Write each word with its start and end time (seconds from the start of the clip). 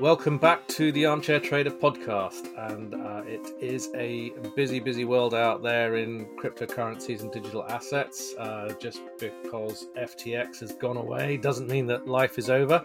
Welcome 0.00 0.38
back 0.38 0.66
to 0.68 0.92
the 0.92 1.04
Armchair 1.04 1.40
Trader 1.40 1.72
podcast. 1.72 2.48
And 2.72 2.94
uh, 2.94 3.20
it 3.26 3.46
is 3.60 3.90
a 3.94 4.30
busy, 4.56 4.80
busy 4.80 5.04
world 5.04 5.34
out 5.34 5.62
there 5.62 5.96
in 5.96 6.24
cryptocurrencies 6.38 7.20
and 7.20 7.30
digital 7.30 7.64
assets. 7.64 8.34
Uh, 8.38 8.72
just 8.80 9.02
because 9.18 9.88
FTX 9.98 10.60
has 10.60 10.72
gone 10.72 10.96
away 10.96 11.36
doesn't 11.36 11.68
mean 11.68 11.86
that 11.88 12.08
life 12.08 12.38
is 12.38 12.48
over. 12.48 12.82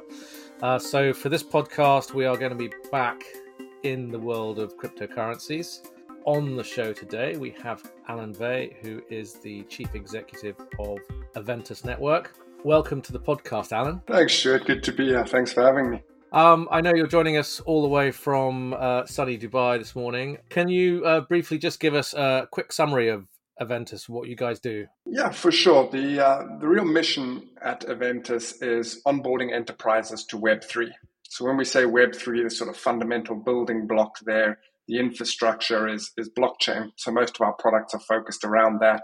Uh, 0.61 0.77
so, 0.77 1.13
for 1.13 1.29
this 1.29 1.41
podcast, 1.41 2.13
we 2.13 2.25
are 2.25 2.35
going 2.35 2.51
to 2.51 2.57
be 2.57 2.69
back 2.91 3.23
in 3.83 4.11
the 4.11 4.19
world 4.19 4.59
of 4.59 4.75
cryptocurrencies. 4.75 5.87
On 6.25 6.57
the 6.57 6.63
show 6.65 6.91
today, 6.91 7.37
we 7.37 7.51
have 7.63 7.93
Alan 8.09 8.33
Vey, 8.33 8.75
who 8.81 9.01
is 9.09 9.35
the 9.35 9.63
chief 9.69 9.95
executive 9.95 10.57
of 10.79 10.97
Aventus 11.37 11.85
Network. 11.85 12.35
Welcome 12.65 13.01
to 13.03 13.13
the 13.13 13.19
podcast, 13.21 13.71
Alan. 13.71 14.01
Thanks, 14.05 14.33
Stuart. 14.33 14.65
Good 14.65 14.83
to 14.83 14.91
be 14.91 15.05
here. 15.07 15.25
Thanks 15.25 15.53
for 15.53 15.63
having 15.63 15.89
me. 15.89 16.03
Um, 16.35 16.67
I 16.69 16.81
know 16.81 16.91
you're 16.93 17.07
joining 17.07 17.37
us 17.37 17.61
all 17.61 17.81
the 17.81 17.87
way 17.87 18.11
from 18.11 18.73
uh, 18.73 19.05
sunny 19.05 19.37
Dubai 19.37 19.79
this 19.79 19.95
morning. 19.95 20.37
Can 20.49 20.67
you 20.67 21.05
uh, 21.05 21.21
briefly 21.21 21.57
just 21.57 21.79
give 21.79 21.95
us 21.95 22.13
a 22.13 22.49
quick 22.51 22.73
summary 22.73 23.07
of 23.07 23.29
Aventus, 23.61 24.09
what 24.09 24.27
you 24.27 24.35
guys 24.35 24.59
do? 24.59 24.87
Yeah, 25.05 25.29
for 25.29 25.49
sure. 25.49 25.89
The 25.89 26.19
uh, 26.27 26.59
the 26.59 26.67
real 26.67 26.83
mission 26.83 27.51
at 27.61 27.87
Aventus 27.87 28.61
is 28.61 29.01
onboarding 29.07 29.53
enterprises 29.53 30.25
to 30.25 30.35
Web 30.35 30.61
three. 30.61 30.91
So 31.23 31.45
when 31.45 31.55
we 31.55 31.63
say 31.63 31.85
Web 31.85 32.13
three, 32.13 32.43
the 32.43 32.49
sort 32.49 32.69
of 32.69 32.75
fundamental 32.75 33.37
building 33.37 33.87
block 33.87 34.17
there, 34.25 34.59
the 34.89 34.99
infrastructure 34.99 35.87
is 35.87 36.11
is 36.17 36.29
blockchain. 36.37 36.89
So 36.97 37.13
most 37.13 37.35
of 37.39 37.45
our 37.47 37.53
products 37.53 37.93
are 37.93 38.01
focused 38.01 38.43
around 38.43 38.81
that. 38.81 39.03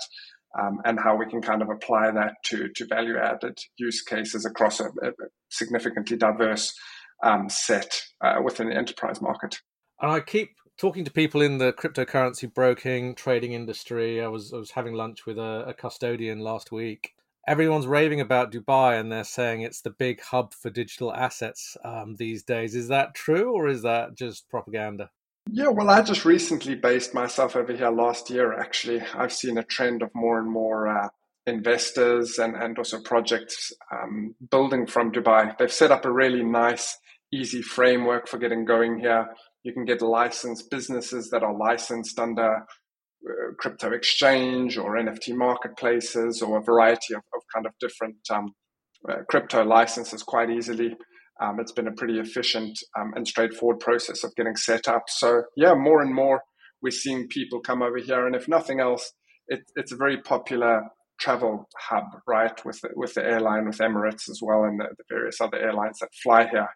Um, 0.62 0.80
and 0.84 1.00
how 1.00 1.16
we 1.16 1.28
can 1.28 1.42
kind 1.42 1.62
of 1.62 1.70
apply 1.70 2.12
that 2.12 2.34
to, 2.48 2.68
to 2.76 2.86
value 2.86 3.18
added 3.18 3.58
use 3.78 4.02
cases 4.02 4.46
across 4.46 4.82
a, 4.82 4.88
a 4.88 5.12
significantly 5.50 6.18
diverse 6.18 6.78
um, 7.24 7.50
set 7.50 8.02
uh, 8.22 8.36
within 8.44 8.70
the 8.70 8.76
enterprise 8.76 9.22
market. 9.22 9.60
And 10.02 10.12
I 10.12 10.20
keep 10.20 10.50
talking 10.78 11.06
to 11.06 11.12
people 11.12 11.42
in 11.42 11.60
the 11.60 11.74
cryptocurrency 11.74 12.52
broking 12.52 13.14
trading 13.16 13.54
industry. 13.54 14.22
I 14.22 14.28
was 14.28 14.54
I 14.54 14.58
was 14.58 14.72
having 14.72 14.94
lunch 14.94 15.26
with 15.26 15.38
a, 15.38 15.66
a 15.68 15.74
custodian 15.74 16.40
last 16.40 16.72
week. 16.72 17.14
Everyone's 17.48 17.88
raving 17.88 18.22
about 18.22 18.52
Dubai, 18.52 19.00
and 19.00 19.12
they're 19.12 19.24
saying 19.24 19.62
it's 19.62 19.82
the 19.82 19.90
big 19.90 20.22
hub 20.22 20.54
for 20.54 20.70
digital 20.70 21.14
assets 21.14 21.76
um, 21.84 22.16
these 22.18 22.44
days. 22.44 22.76
Is 22.76 22.88
that 22.90 23.16
true, 23.16 23.54
or 23.54 23.68
is 23.68 23.82
that 23.82 24.16
just 24.16 24.48
propaganda? 24.50 25.10
Yeah, 25.50 25.70
well, 25.70 25.90
I 25.90 26.02
just 26.02 26.24
recently 26.24 26.76
based 26.76 27.14
myself 27.14 27.56
over 27.56 27.74
here 27.74 27.90
last 27.90 28.30
year. 28.30 28.54
Actually, 28.54 29.02
I've 29.16 29.34
seen 29.34 29.58
a 29.58 29.64
trend 29.64 30.04
of 30.04 30.12
more 30.14 30.40
and 30.40 30.50
more 30.50 30.88
uh, 30.88 31.10
investors 31.48 32.38
and, 32.38 32.56
and 32.56 32.78
also 32.78 33.02
projects 33.02 33.72
um, 33.92 34.36
building 34.50 34.86
from 34.86 35.12
Dubai. 35.12 35.58
They've 35.58 35.72
set 35.72 35.92
up 35.92 36.06
a 36.06 36.12
really 36.12 36.44
nice 36.44 36.98
easy 37.34 37.62
framework 37.62 38.28
for 38.28 38.38
getting 38.38 38.66
going 38.66 39.00
here. 39.00 39.28
You 39.64 39.74
can 39.74 39.86
get 39.86 40.02
licensed 40.02 40.70
businesses 40.70 41.30
that 41.30 41.44
are 41.44 41.56
licensed 41.56 42.20
under 42.20 42.56
uh, 42.56 43.54
crypto 43.58 43.92
exchange 43.92 44.78
or 44.78 44.96
NFT 44.96 45.36
marketplaces 45.36 46.42
or 46.42 46.58
a 46.58 46.64
variety 46.64 47.14
of, 47.14 47.22
of 47.34 47.42
kind 47.54 47.66
of 47.66 47.74
different 47.80 48.18
um, 48.32 48.54
uh, 49.10 49.24
crypto 49.30 49.64
licenses 49.64 50.24
quite 50.24 50.50
easily. 50.50 50.96
Um, 51.42 51.60
it's 51.60 51.72
been 51.72 51.88
a 51.88 51.94
pretty 51.94 52.20
efficient 52.20 52.78
um, 53.00 53.14
and 53.16 53.28
straightforward 53.28 53.80
process 53.80 54.24
of 54.24 54.36
getting 54.36 54.56
set 54.56 54.88
up. 54.88 55.04
So, 55.08 55.44
yeah, 55.56 55.74
more 55.74 56.02
and 56.02 56.14
more 56.14 56.42
we're 56.82 56.92
seeing 56.92 57.28
people 57.28 57.62
come 57.62 57.82
over 57.82 57.98
here. 57.98 58.28
And 58.28 58.36
if 58.36 58.48
nothing 58.48 58.80
else, 58.80 59.12
it, 59.48 59.62
it's 59.76 59.92
a 59.92 59.96
very 59.96 60.22
popular 60.22 60.84
travel 61.22 61.70
hub, 61.78 62.06
right, 62.28 62.66
with 62.66 62.82
the, 62.82 62.90
with 62.96 63.14
the 63.14 63.24
airline, 63.24 63.68
with 63.68 63.78
Emirates 63.78 64.30
as 64.30 64.40
well, 64.42 64.66
and 64.66 64.80
the, 64.80 64.88
the 64.98 65.04
various 65.10 65.40
other 65.40 65.58
airlines 65.58 66.00
that 66.00 66.10
fly 66.22 66.48
here 66.48 66.68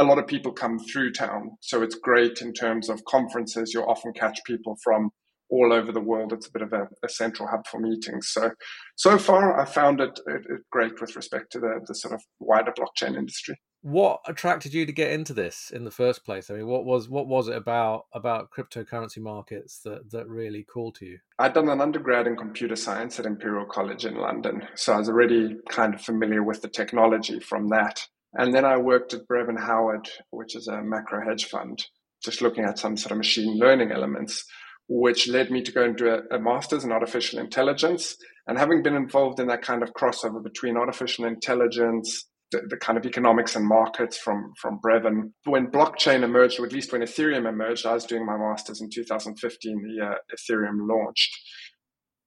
a 0.00 0.04
lot 0.04 0.18
of 0.18 0.26
people 0.26 0.52
come 0.52 0.78
through 0.78 1.12
town. 1.12 1.50
So 1.60 1.82
it's 1.82 1.94
great 1.94 2.40
in 2.40 2.52
terms 2.52 2.88
of 2.88 3.04
conferences. 3.04 3.72
You'll 3.72 3.84
often 3.84 4.12
catch 4.12 4.38
people 4.46 4.76
from 4.82 5.10
all 5.50 5.72
over 5.72 5.92
the 5.92 6.00
world. 6.00 6.32
It's 6.32 6.48
a 6.48 6.52
bit 6.52 6.62
of 6.62 6.72
a, 6.72 6.88
a 7.04 7.08
central 7.08 7.48
hub 7.48 7.66
for 7.66 7.78
meetings. 7.78 8.30
So, 8.32 8.50
so 8.96 9.18
far, 9.18 9.60
I 9.60 9.64
found 9.66 10.00
it, 10.00 10.18
it, 10.26 10.42
it, 10.48 10.60
great 10.70 11.00
with 11.00 11.14
respect 11.14 11.52
to 11.52 11.60
the, 11.60 11.80
the 11.86 11.94
sort 11.94 12.14
of 12.14 12.22
wider 12.40 12.72
blockchain 12.72 13.16
industry. 13.16 13.60
What 13.82 14.20
attracted 14.28 14.74
you 14.74 14.86
to 14.86 14.92
get 14.92 15.10
into 15.10 15.34
this 15.34 15.72
in 15.74 15.84
the 15.84 15.90
first 15.90 16.24
place? 16.24 16.50
I 16.50 16.54
mean, 16.54 16.68
what 16.68 16.84
was 16.84 17.08
what 17.08 17.26
was 17.26 17.48
it 17.48 17.56
about 17.56 18.06
about 18.14 18.50
cryptocurrency 18.50 19.18
markets 19.18 19.80
that 19.80 20.12
that 20.12 20.28
really 20.28 20.62
called 20.62 20.94
to 20.96 21.06
you? 21.06 21.18
I'd 21.40 21.54
done 21.54 21.68
an 21.68 21.80
undergrad 21.80 22.28
in 22.28 22.36
computer 22.36 22.76
science 22.76 23.18
at 23.18 23.26
Imperial 23.26 23.66
College 23.66 24.06
in 24.06 24.14
London, 24.14 24.62
so 24.76 24.92
I 24.92 24.98
was 24.98 25.08
already 25.08 25.56
kind 25.68 25.94
of 25.94 26.00
familiar 26.00 26.44
with 26.44 26.62
the 26.62 26.68
technology 26.68 27.40
from 27.40 27.70
that. 27.70 28.06
And 28.34 28.54
then 28.54 28.64
I 28.64 28.76
worked 28.76 29.14
at 29.14 29.26
Brevan 29.26 29.56
Howard, 29.56 30.08
which 30.30 30.54
is 30.54 30.68
a 30.68 30.80
macro 30.80 31.26
hedge 31.26 31.46
fund, 31.46 31.84
just 32.24 32.40
looking 32.40 32.64
at 32.64 32.78
some 32.78 32.96
sort 32.96 33.10
of 33.10 33.18
machine 33.18 33.58
learning 33.58 33.90
elements, 33.90 34.44
which 34.88 35.28
led 35.28 35.50
me 35.50 35.60
to 35.60 35.72
go 35.72 35.82
and 35.82 35.96
do 35.96 36.08
a, 36.08 36.36
a 36.36 36.38
master's 36.38 36.84
in 36.84 36.92
artificial 36.92 37.40
intelligence. 37.40 38.16
And 38.46 38.58
having 38.58 38.82
been 38.82 38.94
involved 38.94 39.40
in 39.40 39.48
that 39.48 39.62
kind 39.62 39.82
of 39.82 39.92
crossover 39.92 40.42
between 40.42 40.76
artificial 40.76 41.24
intelligence, 41.24 42.28
the, 42.52 42.62
the, 42.68 42.76
kind 42.76 42.96
of 42.96 43.04
economics 43.04 43.56
and 43.56 43.66
markets 43.66 44.16
from 44.16 44.52
from 44.60 44.78
Brevan. 44.78 45.34
When 45.44 45.66
blockchain 45.68 46.22
emerged, 46.22 46.60
or 46.60 46.66
at 46.66 46.72
least 46.72 46.92
when 46.92 47.02
Ethereum 47.02 47.48
emerged, 47.48 47.86
I 47.86 47.94
was 47.94 48.04
doing 48.04 48.24
my 48.24 48.36
master's 48.36 48.80
in 48.80 48.90
2015. 48.90 49.96
The 49.96 50.06
uh, 50.06 50.14
Ethereum 50.34 50.88
launched, 50.88 51.36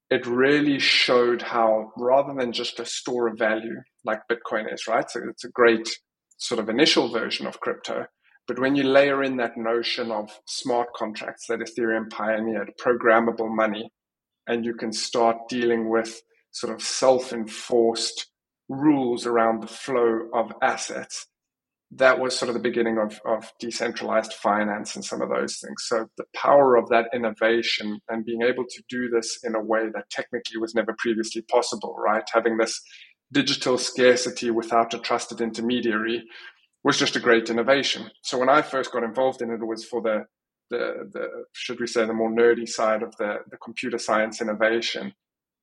it 0.09 0.25
really 0.25 0.79
showed 0.79 1.41
how 1.41 1.91
rather 1.97 2.33
than 2.33 2.51
just 2.51 2.79
a 2.79 2.85
store 2.85 3.27
of 3.27 3.39
value 3.39 3.75
like 4.03 4.21
Bitcoin 4.29 4.71
is, 4.73 4.87
right? 4.87 5.09
So 5.09 5.21
it's 5.29 5.45
a 5.45 5.49
great 5.49 5.87
sort 6.37 6.59
of 6.59 6.69
initial 6.69 7.11
version 7.11 7.47
of 7.47 7.59
crypto. 7.59 8.05
But 8.47 8.59
when 8.59 8.75
you 8.75 8.83
layer 8.83 9.23
in 9.23 9.37
that 9.37 9.57
notion 9.57 10.11
of 10.11 10.29
smart 10.45 10.89
contracts 10.95 11.47
that 11.47 11.59
Ethereum 11.59 12.11
pioneered, 12.11 12.73
programmable 12.79 13.49
money, 13.49 13.91
and 14.47 14.63
you 14.63 14.75
can 14.75 14.91
start 14.91 15.37
dealing 15.49 15.89
with 15.89 16.21
sort 16.51 16.73
of 16.73 16.81
self 16.81 17.33
enforced 17.33 18.27
rules 18.69 19.25
around 19.25 19.61
the 19.61 19.67
flow 19.67 20.29
of 20.33 20.51
assets, 20.61 21.27
that 21.91 22.19
was 22.19 22.37
sort 22.37 22.49
of 22.49 22.55
the 22.55 22.61
beginning 22.61 22.97
of, 22.97 23.19
of 23.25 23.51
decentralized 23.59 24.33
finance 24.33 24.95
and 24.95 25.05
some 25.05 25.21
of 25.21 25.29
those 25.29 25.57
things. 25.59 25.83
So 25.85 26.07
the 26.17 26.25
power 26.35 26.75
of 26.75 26.89
that 26.89 27.09
innovation 27.13 27.99
and 28.09 28.25
being 28.25 28.41
able 28.41 28.65
to 28.67 28.83
do 28.89 29.09
this 29.09 29.39
in 29.43 29.55
a 29.55 29.61
way 29.61 29.89
that 29.93 30.09
technically 30.09 30.57
was 30.57 30.75
never 30.75 30.95
previously 30.97 31.43
possible, 31.43 31.95
right? 31.97 32.23
Having 32.33 32.57
this 32.57 32.81
digital 33.31 33.77
scarcity 33.77 34.51
without 34.51 34.93
a 34.93 34.99
trusted 34.99 35.41
intermediary 35.41 36.23
was 36.83 36.97
just 36.97 37.15
a 37.15 37.19
great 37.19 37.49
innovation. 37.49 38.09
So 38.23 38.37
when 38.37 38.49
I 38.49 38.61
first 38.61 38.91
got 38.91 39.03
involved 39.03 39.41
in 39.41 39.51
it, 39.51 39.61
it 39.61 39.65
was 39.65 39.85
for 39.85 40.01
the 40.01 40.25
the, 40.71 41.07
the 41.13 41.27
should 41.53 41.79
we 41.79 41.85
say 41.85 42.05
the 42.05 42.13
more 42.13 42.31
nerdy 42.31 42.67
side 42.67 43.03
of 43.03 43.15
the, 43.17 43.37
the 43.51 43.57
computer 43.57 43.99
science 43.99 44.41
innovation 44.41 45.13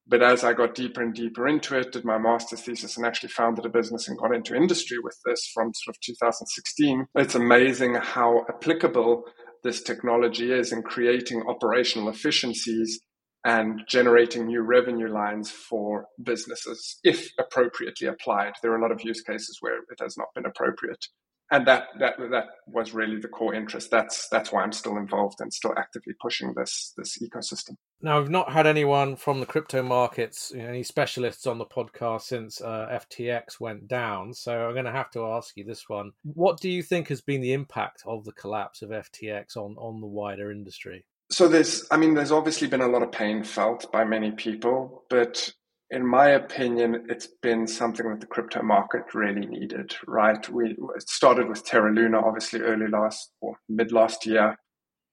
but 0.06 0.22
as 0.22 0.44
I 0.44 0.52
got 0.52 0.74
deeper 0.74 1.02
and 1.02 1.14
deeper 1.14 1.46
into 1.46 1.78
it, 1.78 1.92
did 1.92 2.04
my 2.04 2.18
master's 2.18 2.62
thesis 2.62 2.96
and 2.96 3.06
actually 3.06 3.30
founded 3.30 3.64
a 3.64 3.68
business 3.68 4.08
and 4.08 4.18
got 4.18 4.34
into 4.34 4.56
industry 4.56 4.98
with 5.02 5.18
this 5.24 5.50
from 5.54 5.72
sort 5.74 5.96
of 5.96 6.00
2016, 6.00 7.06
it's 7.14 7.34
amazing 7.34 7.94
how 7.94 8.44
applicable 8.48 9.24
this 9.62 9.82
technology 9.82 10.52
is 10.52 10.72
in 10.72 10.82
creating 10.82 11.42
operational 11.48 12.08
efficiencies 12.08 13.00
and 13.44 13.82
generating 13.88 14.46
new 14.46 14.62
revenue 14.62 15.12
lines 15.12 15.50
for 15.50 16.06
businesses 16.22 16.98
if 17.04 17.30
appropriately 17.38 18.06
applied. 18.06 18.52
There 18.62 18.72
are 18.72 18.78
a 18.78 18.82
lot 18.82 18.92
of 18.92 19.04
use 19.04 19.20
cases 19.20 19.58
where 19.60 19.78
it 19.78 20.00
has 20.00 20.16
not 20.16 20.28
been 20.34 20.46
appropriate 20.46 21.06
and 21.52 21.66
that 21.66 21.88
that 22.00 22.14
that 22.30 22.46
was 22.66 22.94
really 22.94 23.20
the 23.20 23.28
core 23.28 23.54
interest. 23.54 23.90
That's 23.90 24.26
that's 24.30 24.50
why 24.50 24.62
I'm 24.62 24.72
still 24.72 24.96
involved 24.96 25.40
and 25.40 25.52
still 25.52 25.74
actively 25.76 26.14
pushing 26.20 26.54
this 26.56 26.94
this 26.96 27.18
ecosystem. 27.18 27.76
Now, 28.00 28.18
I've 28.18 28.30
not 28.30 28.50
had 28.50 28.66
anyone 28.66 29.14
from 29.14 29.38
the 29.38 29.46
crypto 29.46 29.82
markets, 29.82 30.50
you 30.52 30.62
know, 30.62 30.68
any 30.70 30.82
specialists 30.82 31.46
on 31.46 31.58
the 31.58 31.66
podcast 31.66 32.22
since 32.22 32.60
uh, 32.60 32.98
FTX 33.00 33.60
went 33.60 33.86
down. 33.86 34.32
So 34.32 34.66
I'm 34.66 34.72
going 34.72 34.86
to 34.86 34.92
have 34.92 35.10
to 35.12 35.26
ask 35.26 35.56
you 35.56 35.64
this 35.64 35.88
one: 35.88 36.12
What 36.24 36.58
do 36.58 36.70
you 36.70 36.82
think 36.82 37.08
has 37.08 37.20
been 37.20 37.42
the 37.42 37.52
impact 37.52 38.02
of 38.06 38.24
the 38.24 38.32
collapse 38.32 38.80
of 38.80 38.88
FTX 38.88 39.56
on 39.56 39.76
on 39.76 40.00
the 40.00 40.06
wider 40.06 40.50
industry? 40.50 41.04
So 41.30 41.48
there's, 41.48 41.86
I 41.90 41.96
mean, 41.96 42.14
there's 42.14 42.32
obviously 42.32 42.68
been 42.68 42.82
a 42.82 42.88
lot 42.88 43.02
of 43.02 43.12
pain 43.12 43.42
felt 43.42 43.90
by 43.90 44.04
many 44.04 44.32
people, 44.32 45.04
but 45.08 45.50
in 45.92 46.06
my 46.06 46.30
opinion, 46.30 47.04
it's 47.10 47.28
been 47.42 47.66
something 47.66 48.08
that 48.08 48.20
the 48.20 48.26
crypto 48.26 48.62
market 48.62 49.14
really 49.14 49.44
needed, 49.46 49.94
right? 50.06 50.48
We 50.48 50.74
started 50.98 51.48
with 51.48 51.66
Terra 51.66 51.92
Luna, 51.92 52.18
obviously 52.18 52.60
early 52.60 52.88
last 52.88 53.30
or 53.42 53.56
mid 53.68 53.92
last 53.92 54.24
year, 54.24 54.56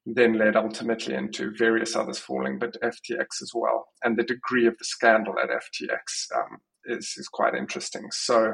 then 0.06 0.38
led 0.38 0.56
ultimately 0.56 1.16
into 1.16 1.52
various 1.58 1.98
others 1.98 2.18
falling, 2.18 2.60
but 2.60 2.82
FTX 2.82 3.42
as 3.42 3.52
well. 3.54 3.88
And 4.04 4.18
the 4.18 4.24
degree 4.24 4.68
of 4.68 4.78
the 4.78 4.86
scandal 4.86 5.36
at 5.38 5.50
FTX 5.50 6.38
um, 6.38 6.58
is, 6.86 7.14
is 7.18 7.28
quite 7.28 7.56
interesting. 7.56 8.08
So 8.12 8.54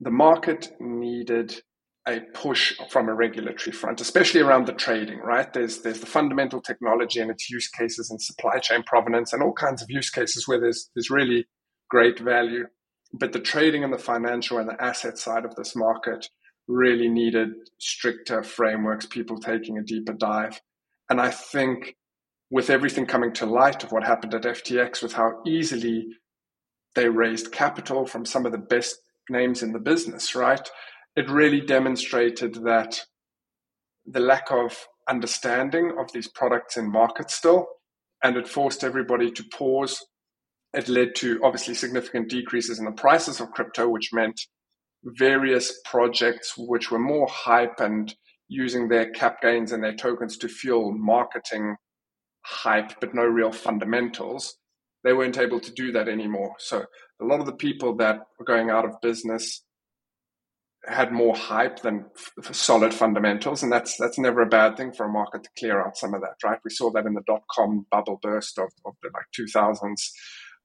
the 0.00 0.10
market 0.10 0.72
needed 0.80 1.62
a 2.08 2.20
push 2.32 2.74
from 2.90 3.08
a 3.08 3.14
regulatory 3.14 3.72
front, 3.72 4.00
especially 4.00 4.40
around 4.40 4.66
the 4.66 4.72
trading, 4.72 5.18
right? 5.18 5.52
There's 5.52 5.78
there's 5.82 6.00
the 6.00 6.06
fundamental 6.06 6.60
technology 6.60 7.20
and 7.20 7.30
its 7.30 7.50
use 7.50 7.68
cases 7.68 8.10
and 8.10 8.20
supply 8.20 8.58
chain 8.58 8.82
provenance 8.84 9.32
and 9.32 9.42
all 9.42 9.52
kinds 9.52 9.82
of 9.82 9.90
use 9.90 10.10
cases 10.10 10.48
where 10.48 10.60
there's 10.60 10.90
there's 10.94 11.10
really 11.10 11.46
great 11.90 12.18
value. 12.18 12.66
But 13.12 13.32
the 13.32 13.40
trading 13.40 13.84
and 13.84 13.92
the 13.92 13.98
financial 13.98 14.58
and 14.58 14.68
the 14.68 14.82
asset 14.82 15.18
side 15.18 15.44
of 15.44 15.54
this 15.54 15.76
market 15.76 16.28
really 16.66 17.08
needed 17.08 17.50
stricter 17.78 18.42
frameworks, 18.42 19.06
people 19.06 19.38
taking 19.38 19.78
a 19.78 19.82
deeper 19.82 20.12
dive. 20.12 20.60
And 21.08 21.20
I 21.20 21.30
think 21.30 21.96
with 22.50 22.70
everything 22.70 23.06
coming 23.06 23.32
to 23.34 23.46
light 23.46 23.84
of 23.84 23.92
what 23.92 24.04
happened 24.04 24.34
at 24.34 24.42
FTX, 24.42 25.02
with 25.02 25.14
how 25.14 25.42
easily 25.46 26.06
they 26.94 27.08
raised 27.08 27.52
capital 27.52 28.06
from 28.06 28.24
some 28.24 28.44
of 28.46 28.52
the 28.52 28.58
best 28.58 28.96
names 29.30 29.62
in 29.62 29.72
the 29.72 29.78
business, 29.78 30.34
right? 30.34 30.68
It 31.18 31.28
really 31.28 31.60
demonstrated 31.60 32.54
that 32.62 33.00
the 34.06 34.20
lack 34.20 34.52
of 34.52 34.86
understanding 35.08 35.96
of 35.98 36.12
these 36.12 36.28
products 36.28 36.76
in 36.76 36.92
market 36.92 37.28
still, 37.32 37.66
and 38.22 38.36
it 38.36 38.46
forced 38.46 38.84
everybody 38.84 39.32
to 39.32 39.42
pause. 39.52 40.06
It 40.72 40.88
led 40.88 41.16
to 41.16 41.40
obviously 41.42 41.74
significant 41.74 42.30
decreases 42.30 42.78
in 42.78 42.84
the 42.84 42.92
prices 42.92 43.40
of 43.40 43.50
crypto, 43.50 43.88
which 43.88 44.10
meant 44.12 44.40
various 45.02 45.80
projects 45.84 46.54
which 46.56 46.92
were 46.92 47.00
more 47.00 47.26
hype 47.28 47.80
and 47.80 48.14
using 48.46 48.86
their 48.86 49.10
cap 49.10 49.42
gains 49.42 49.72
and 49.72 49.82
their 49.82 49.96
tokens 49.96 50.38
to 50.38 50.48
fuel 50.48 50.92
marketing 50.92 51.74
hype, 52.42 53.00
but 53.00 53.12
no 53.12 53.24
real 53.24 53.50
fundamentals. 53.50 54.56
They 55.02 55.14
weren't 55.14 55.38
able 55.38 55.58
to 55.58 55.72
do 55.72 55.90
that 55.90 56.06
anymore. 56.06 56.54
So 56.60 56.84
a 57.20 57.24
lot 57.24 57.40
of 57.40 57.46
the 57.46 57.56
people 57.66 57.96
that 57.96 58.20
were 58.38 58.44
going 58.44 58.70
out 58.70 58.84
of 58.84 59.00
business 59.02 59.64
had 60.86 61.12
more 61.12 61.34
hype 61.34 61.80
than 61.82 62.06
f- 62.16 62.54
solid 62.54 62.94
fundamentals, 62.94 63.62
and 63.62 63.72
that's 63.72 63.96
that's 63.98 64.18
never 64.18 64.42
a 64.42 64.46
bad 64.46 64.76
thing 64.76 64.92
for 64.92 65.06
a 65.06 65.12
market 65.12 65.42
to 65.44 65.50
clear 65.58 65.80
out 65.80 65.96
some 65.96 66.14
of 66.14 66.20
that, 66.20 66.36
right? 66.44 66.58
We 66.64 66.70
saw 66.70 66.90
that 66.92 67.06
in 67.06 67.14
the 67.14 67.22
dot 67.26 67.42
com 67.50 67.86
bubble 67.90 68.18
burst 68.22 68.58
of, 68.58 68.70
of 68.84 68.94
the 69.02 69.10
like 69.12 69.26
2000s. 69.38 70.10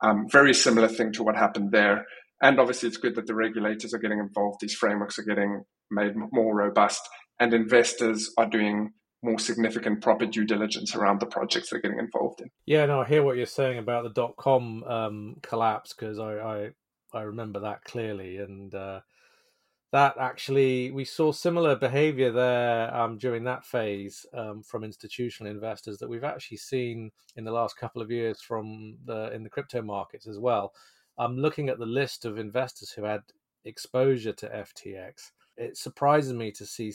Um, 0.01 0.27
very 0.29 0.53
similar 0.53 0.87
thing 0.87 1.11
to 1.13 1.23
what 1.23 1.35
happened 1.35 1.71
there. 1.71 2.05
And 2.41 2.59
obviously, 2.59 2.89
it's 2.89 2.97
good 2.97 3.15
that 3.15 3.25
the 3.25 3.35
regulators 3.35 3.93
are 3.93 3.99
getting 3.99 4.19
involved. 4.19 4.59
These 4.61 4.75
frameworks 4.75 5.17
are 5.17 5.23
getting 5.23 5.63
made 5.89 6.13
more 6.15 6.55
robust, 6.55 7.01
and 7.39 7.53
investors 7.53 8.31
are 8.37 8.49
doing 8.49 8.91
more 9.23 9.39
significant 9.39 10.01
proper 10.01 10.25
due 10.25 10.45
diligence 10.45 10.95
around 10.95 11.21
the 11.21 11.25
projects 11.25 11.69
they're 11.69 11.79
getting 11.79 11.99
involved 11.99 12.41
in. 12.41 12.49
Yeah, 12.65 12.85
no, 12.85 13.01
I 13.01 13.05
hear 13.05 13.23
what 13.23 13.37
you're 13.37 13.45
saying 13.45 13.77
about 13.77 14.03
the 14.03 14.09
dot 14.09 14.35
com 14.37 14.83
um, 14.83 15.35
collapse 15.41 15.93
because 15.93 16.19
I, 16.19 16.33
I, 16.33 16.69
I 17.13 17.21
remember 17.21 17.61
that 17.61 17.85
clearly, 17.85 18.37
and 18.37 18.75
uh, 18.75 18.99
that 19.93 20.17
actually 20.19 20.89
we 20.89 21.05
saw 21.05 21.31
similar 21.31 21.75
behavior 21.75 22.31
there 22.31 22.93
um, 22.95 23.15
during 23.19 23.43
that 23.43 23.63
phase 23.63 24.25
um, 24.33 24.63
from 24.63 24.83
institutional 24.83 25.51
investors 25.51 25.99
that 25.99 26.09
we've 26.09 26.23
actually 26.23 26.57
seen 26.57 27.11
in 27.35 27.43
the 27.43 27.51
last 27.51 27.77
couple 27.77 28.01
of 28.01 28.09
years 28.09 28.41
from 28.41 28.97
the 29.05 29.31
in 29.33 29.43
the 29.43 29.49
crypto 29.51 29.83
markets 29.83 30.25
as 30.25 30.39
well. 30.39 30.73
I'm 31.19 31.37
looking 31.37 31.69
at 31.69 31.77
the 31.77 31.85
list 31.85 32.25
of 32.25 32.39
investors 32.39 32.89
who 32.89 33.03
had 33.03 33.21
exposure 33.65 34.33
to 34.33 34.65
FTX. 34.65 35.31
It 35.57 35.77
surprises 35.77 36.33
me 36.33 36.51
to 36.53 36.65
see 36.65 36.91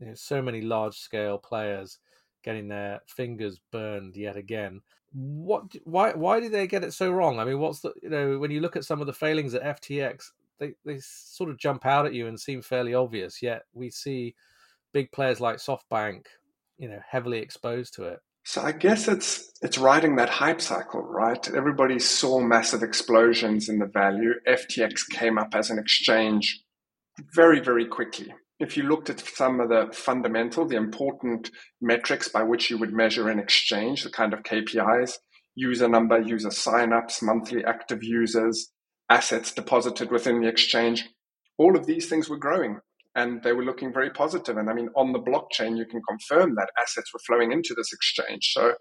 you 0.00 0.06
know, 0.06 0.14
so 0.14 0.40
many 0.40 0.62
large 0.62 0.96
scale 0.96 1.36
players 1.36 1.98
getting 2.42 2.66
their 2.66 3.00
fingers 3.06 3.60
burned 3.70 4.16
yet 4.16 4.38
again. 4.38 4.80
What? 5.12 5.64
Why? 5.84 6.12
Why 6.12 6.40
did 6.40 6.52
they 6.52 6.66
get 6.66 6.82
it 6.82 6.94
so 6.94 7.10
wrong? 7.12 7.38
I 7.40 7.44
mean, 7.44 7.58
what's 7.58 7.80
the? 7.80 7.92
You 8.02 8.08
know, 8.08 8.38
when 8.38 8.50
you 8.50 8.60
look 8.60 8.76
at 8.76 8.86
some 8.86 9.02
of 9.02 9.06
the 9.06 9.12
failings 9.12 9.54
at 9.54 9.82
FTX, 9.82 10.30
they, 10.58 10.72
they 10.84 10.98
sort 11.00 11.50
of 11.50 11.58
jump 11.58 11.86
out 11.86 12.06
at 12.06 12.14
you 12.14 12.26
and 12.26 12.38
seem 12.38 12.62
fairly 12.62 12.94
obvious. 12.94 13.42
Yet 13.42 13.62
we 13.72 13.90
see 13.90 14.34
big 14.92 15.12
players 15.12 15.40
like 15.40 15.56
SoftBank, 15.56 16.22
you 16.76 16.88
know, 16.88 17.00
heavily 17.08 17.38
exposed 17.38 17.94
to 17.94 18.04
it. 18.04 18.20
So 18.44 18.62
I 18.62 18.72
guess 18.72 19.08
it's 19.08 19.52
it's 19.60 19.76
riding 19.76 20.16
that 20.16 20.30
hype 20.30 20.62
cycle, 20.62 21.02
right? 21.02 21.46
Everybody 21.54 21.98
saw 21.98 22.40
massive 22.40 22.82
explosions 22.82 23.68
in 23.68 23.78
the 23.78 23.86
value. 23.86 24.32
FTX 24.48 25.08
came 25.10 25.38
up 25.38 25.54
as 25.54 25.68
an 25.70 25.78
exchange 25.78 26.62
very, 27.34 27.60
very 27.60 27.86
quickly. 27.86 28.32
If 28.58 28.76
you 28.76 28.84
looked 28.84 29.10
at 29.10 29.20
some 29.20 29.60
of 29.60 29.68
the 29.68 29.92
fundamental, 29.92 30.66
the 30.66 30.76
important 30.76 31.50
metrics 31.80 32.28
by 32.28 32.42
which 32.42 32.70
you 32.70 32.78
would 32.78 32.92
measure 32.92 33.28
an 33.28 33.38
exchange, 33.38 34.02
the 34.02 34.10
kind 34.10 34.32
of 34.32 34.42
KPIs, 34.42 35.18
user 35.54 35.88
number, 35.88 36.18
user 36.18 36.48
signups, 36.48 37.22
monthly 37.22 37.64
active 37.64 38.02
users, 38.02 38.72
assets 39.10 39.52
deposited 39.52 40.10
within 40.10 40.40
the 40.40 40.48
exchange. 40.48 41.08
All 41.56 41.76
of 41.76 41.86
these 41.86 42.08
things 42.08 42.28
were 42.28 42.36
growing 42.36 42.80
and 43.14 43.42
they 43.42 43.52
were 43.52 43.64
looking 43.64 43.92
very 43.92 44.10
positive. 44.10 44.56
And 44.56 44.70
I 44.70 44.74
mean, 44.74 44.88
on 44.94 45.12
the 45.12 45.18
blockchain, 45.18 45.76
you 45.76 45.86
can 45.86 46.00
confirm 46.08 46.54
that 46.54 46.70
assets 46.80 47.12
were 47.12 47.20
flowing 47.26 47.52
into 47.52 47.74
this 47.74 47.92
exchange. 47.92 48.52
So 48.52 48.74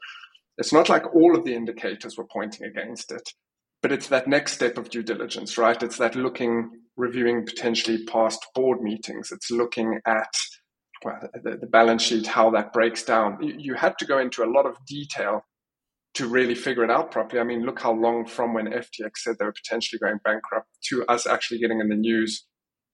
it's 0.58 0.74
not 0.74 0.90
like 0.90 1.16
all 1.16 1.36
of 1.36 1.44
the 1.44 1.56
indicators 1.56 2.18
were 2.18 2.28
pointing 2.32 2.68
against 2.68 3.12
it, 3.12 3.34
but 3.82 3.92
it's 3.92 4.08
that 4.08 4.28
next 4.28 4.54
step 4.54 4.78
of 4.78 4.90
due 4.90 5.04
diligence, 5.04 5.58
right? 5.58 5.82
It's 5.82 5.98
that 5.98 6.16
looking, 6.16 6.70
reviewing 6.98 7.46
potentially 7.46 8.06
past 8.06 8.46
board 8.54 8.82
meetings. 8.82 9.32
It's 9.32 9.50
looking 9.50 10.00
at 10.06 10.34
well, 11.04 11.20
the, 11.44 11.58
the 11.58 11.68
balance 11.68 12.02
sheet, 12.04 12.28
how 12.28 12.50
that 12.52 12.74
breaks 12.74 13.04
down. 13.04 13.38
You, 13.42 13.56
you 13.58 13.74
had 13.76 13.98
to 14.00 14.06
go 14.06 14.20
into 14.20 14.44
a 14.44 14.50
lot 14.52 14.66
of 14.66 14.76
detail 14.88 15.44
to 16.18 16.28
really 16.28 16.56
figure 16.56 16.84
it 16.84 16.90
out 16.90 17.12
properly. 17.12 17.40
I 17.40 17.44
mean, 17.44 17.64
look 17.64 17.80
how 17.80 17.94
long 17.94 18.26
from 18.26 18.54
when 18.54 18.68
FTX 18.68 19.18
said 19.18 19.36
they 19.38 19.46
were 19.46 19.54
potentially 19.54 20.00
going 20.00 20.20
bankrupt 20.24 20.68
to 20.90 21.06
us 21.06 21.28
actually 21.28 21.60
getting 21.60 21.80
in 21.80 21.90
the 21.90 21.96
news 21.96 22.46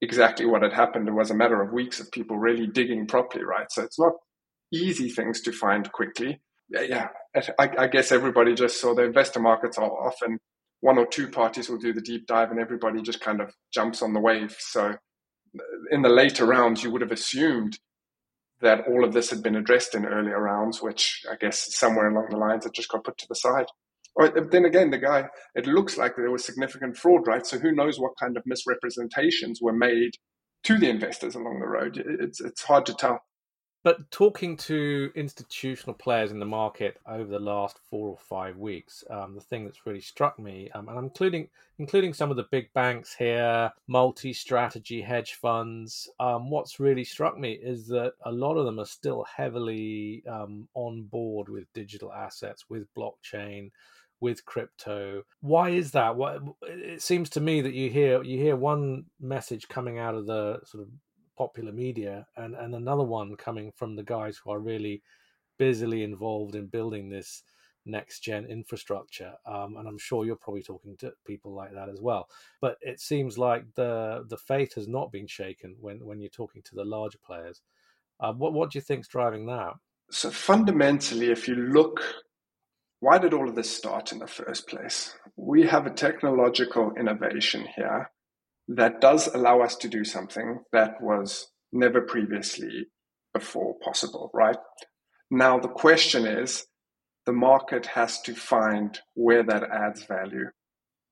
exactly 0.01 0.45
what 0.45 0.61
had 0.61 0.73
happened. 0.73 1.07
It 1.07 1.13
was 1.13 1.31
a 1.31 1.35
matter 1.35 1.61
of 1.61 1.71
weeks 1.71 2.01
of 2.01 2.11
people 2.11 2.37
really 2.37 2.67
digging 2.67 3.07
properly, 3.07 3.45
right? 3.45 3.71
So 3.71 3.81
it's 3.83 3.97
not 3.97 4.13
easy 4.73 5.09
things 5.09 5.39
to 5.41 5.53
find 5.53 5.89
quickly. 5.91 6.41
Yeah, 6.69 7.09
I, 7.35 7.69
I 7.77 7.87
guess 7.87 8.11
everybody 8.11 8.55
just 8.55 8.81
saw 8.81 8.93
the 8.93 9.03
investor 9.03 9.39
markets 9.39 9.77
are 9.77 9.89
often 9.89 10.39
one 10.81 10.97
or 10.97 11.05
two 11.05 11.29
parties 11.29 11.69
will 11.69 11.77
do 11.77 11.93
the 11.93 12.01
deep 12.01 12.27
dive 12.27 12.51
and 12.51 12.59
everybody 12.59 13.01
just 13.01 13.21
kind 13.21 13.39
of 13.39 13.53
jumps 13.73 14.01
on 14.01 14.13
the 14.13 14.19
wave. 14.19 14.55
So 14.59 14.95
in 15.91 16.01
the 16.01 16.09
later 16.09 16.45
rounds, 16.45 16.83
you 16.83 16.91
would 16.91 17.01
have 17.01 17.11
assumed 17.11 17.79
that 18.63 18.87
all 18.87 19.05
of 19.05 19.13
this 19.13 19.29
had 19.29 19.43
been 19.43 19.55
addressed 19.55 19.95
in 19.95 20.05
earlier 20.05 20.41
rounds, 20.41 20.81
which 20.81 21.21
I 21.31 21.35
guess 21.39 21.75
somewhere 21.75 22.09
along 22.09 22.27
the 22.31 22.37
lines 22.37 22.65
it 22.65 22.73
just 22.73 22.89
got 22.89 23.05
put 23.05 23.17
to 23.19 23.27
the 23.29 23.35
side. 23.35 23.67
Or 24.15 24.27
uh, 24.37 24.41
then 24.51 24.65
again, 24.65 24.91
the 24.91 24.99
guy, 24.99 25.27
it 25.55 25.67
looks 25.67 25.97
like 25.97 26.15
there 26.15 26.31
was 26.31 26.45
significant 26.45 26.97
fraud, 26.97 27.27
right? 27.27 27.45
So 27.45 27.59
who 27.59 27.73
knows 27.73 27.99
what 27.99 28.13
kind 28.21 28.37
of 28.37 28.43
misrepresentations 28.45 29.59
were 29.61 29.73
made 29.73 30.11
to 30.65 30.77
the 30.79 30.89
investors 30.89 31.35
along 31.35 31.59
the 31.59 31.67
road? 31.67 32.03
It's 32.21 32.41
it's 32.41 32.63
hard 32.63 32.85
to 32.87 32.95
tell. 32.95 33.21
But 33.83 34.09
talking 34.11 34.55
to 34.57 35.11
institutional 35.13 35.93
players 35.93 36.31
in 36.31 36.39
the 36.39 36.45
market 36.45 36.99
over 37.05 37.25
the 37.25 37.39
last 37.39 37.77
four 37.89 38.07
or 38.07 38.17
five 38.17 38.57
weeks, 38.57 39.03
um, 39.09 39.35
the 39.35 39.41
thing 39.41 39.65
that's 39.65 39.85
really 39.85 39.99
struck 39.99 40.39
me, 40.39 40.69
um, 40.73 40.87
and 40.87 40.97
I'm 40.97 41.05
including 41.05 41.49
including 41.79 42.13
some 42.13 42.29
of 42.29 42.37
the 42.37 42.47
big 42.51 42.71
banks 42.73 43.15
here, 43.15 43.71
multi-strategy 43.87 45.01
hedge 45.01 45.33
funds. 45.33 46.07
Um, 46.19 46.49
what's 46.49 46.79
really 46.79 47.03
struck 47.03 47.37
me 47.37 47.53
is 47.53 47.87
that 47.87 48.13
a 48.25 48.31
lot 48.31 48.55
of 48.55 48.65
them 48.65 48.79
are 48.79 48.85
still 48.85 49.25
heavily 49.35 50.23
um, 50.29 50.69
on 50.75 51.03
board 51.03 51.49
with 51.49 51.71
digital 51.73 52.13
assets, 52.13 52.65
with 52.69 52.85
blockchain, 52.95 53.71
with 54.21 54.45
crypto. 54.45 55.23
Why 55.41 55.69
is 55.71 55.91
that? 55.91 56.15
What 56.15 56.41
it 56.61 57.01
seems 57.01 57.29
to 57.31 57.41
me 57.41 57.59
that 57.61 57.73
you 57.73 57.89
hear 57.89 58.23
you 58.23 58.37
hear 58.37 58.55
one 58.55 59.05
message 59.19 59.67
coming 59.67 59.99
out 59.99 60.15
of 60.15 60.25
the 60.25 60.61
sort 60.63 60.83
of 60.83 60.89
popular 61.37 61.71
media 61.71 62.25
and, 62.37 62.55
and 62.55 62.75
another 62.75 63.03
one 63.03 63.35
coming 63.35 63.71
from 63.75 63.95
the 63.95 64.03
guys 64.03 64.37
who 64.37 64.51
are 64.51 64.59
really 64.59 65.01
busily 65.57 66.03
involved 66.03 66.55
in 66.55 66.67
building 66.67 67.09
this 67.09 67.43
next 67.85 68.21
gen 68.21 68.45
infrastructure. 68.45 69.33
Um, 69.45 69.75
and 69.77 69.87
i'm 69.87 69.97
sure 69.97 70.25
you're 70.25 70.35
probably 70.35 70.63
talking 70.63 70.95
to 70.97 71.11
people 71.25 71.53
like 71.53 71.73
that 71.73 71.89
as 71.89 71.99
well. 72.01 72.27
But 72.61 72.77
it 72.81 72.99
seems 72.99 73.37
like 73.37 73.65
the 73.75 74.25
the 74.29 74.37
faith 74.37 74.73
has 74.75 74.87
not 74.87 75.11
been 75.11 75.27
shaken 75.27 75.75
when 75.79 76.05
when 76.05 76.19
you're 76.19 76.29
talking 76.29 76.61
to 76.63 76.75
the 76.75 76.85
larger 76.85 77.19
players. 77.25 77.61
Uh, 78.19 78.33
what 78.33 78.53
what 78.53 78.71
do 78.71 78.77
you 78.77 78.81
think's 78.81 79.07
driving 79.07 79.45
that? 79.47 79.73
So 80.11 80.29
fundamentally 80.29 81.31
if 81.31 81.47
you 81.47 81.55
look 81.55 82.01
why 82.99 83.17
did 83.17 83.33
all 83.33 83.49
of 83.49 83.55
this 83.55 83.69
start 83.69 84.13
in 84.13 84.19
the 84.19 84.27
first 84.27 84.65
place? 84.65 85.13
We 85.35 85.63
have 85.63 85.85
a 85.85 85.89
technological 85.89 86.93
innovation 86.97 87.67
here 87.75 88.09
that 88.67 89.01
does 89.01 89.27
allow 89.27 89.61
us 89.61 89.75
to 89.77 89.87
do 89.87 90.03
something 90.03 90.59
that 90.71 91.01
was 91.01 91.47
never 91.71 92.01
previously 92.01 92.87
before 93.33 93.75
possible, 93.83 94.29
right? 94.33 94.57
Now, 95.29 95.59
the 95.59 95.67
question 95.67 96.25
is 96.25 96.65
the 97.25 97.33
market 97.33 97.87
has 97.87 98.21
to 98.21 98.35
find 98.35 98.99
where 99.15 99.43
that 99.43 99.63
adds 99.63 100.03
value. 100.05 100.45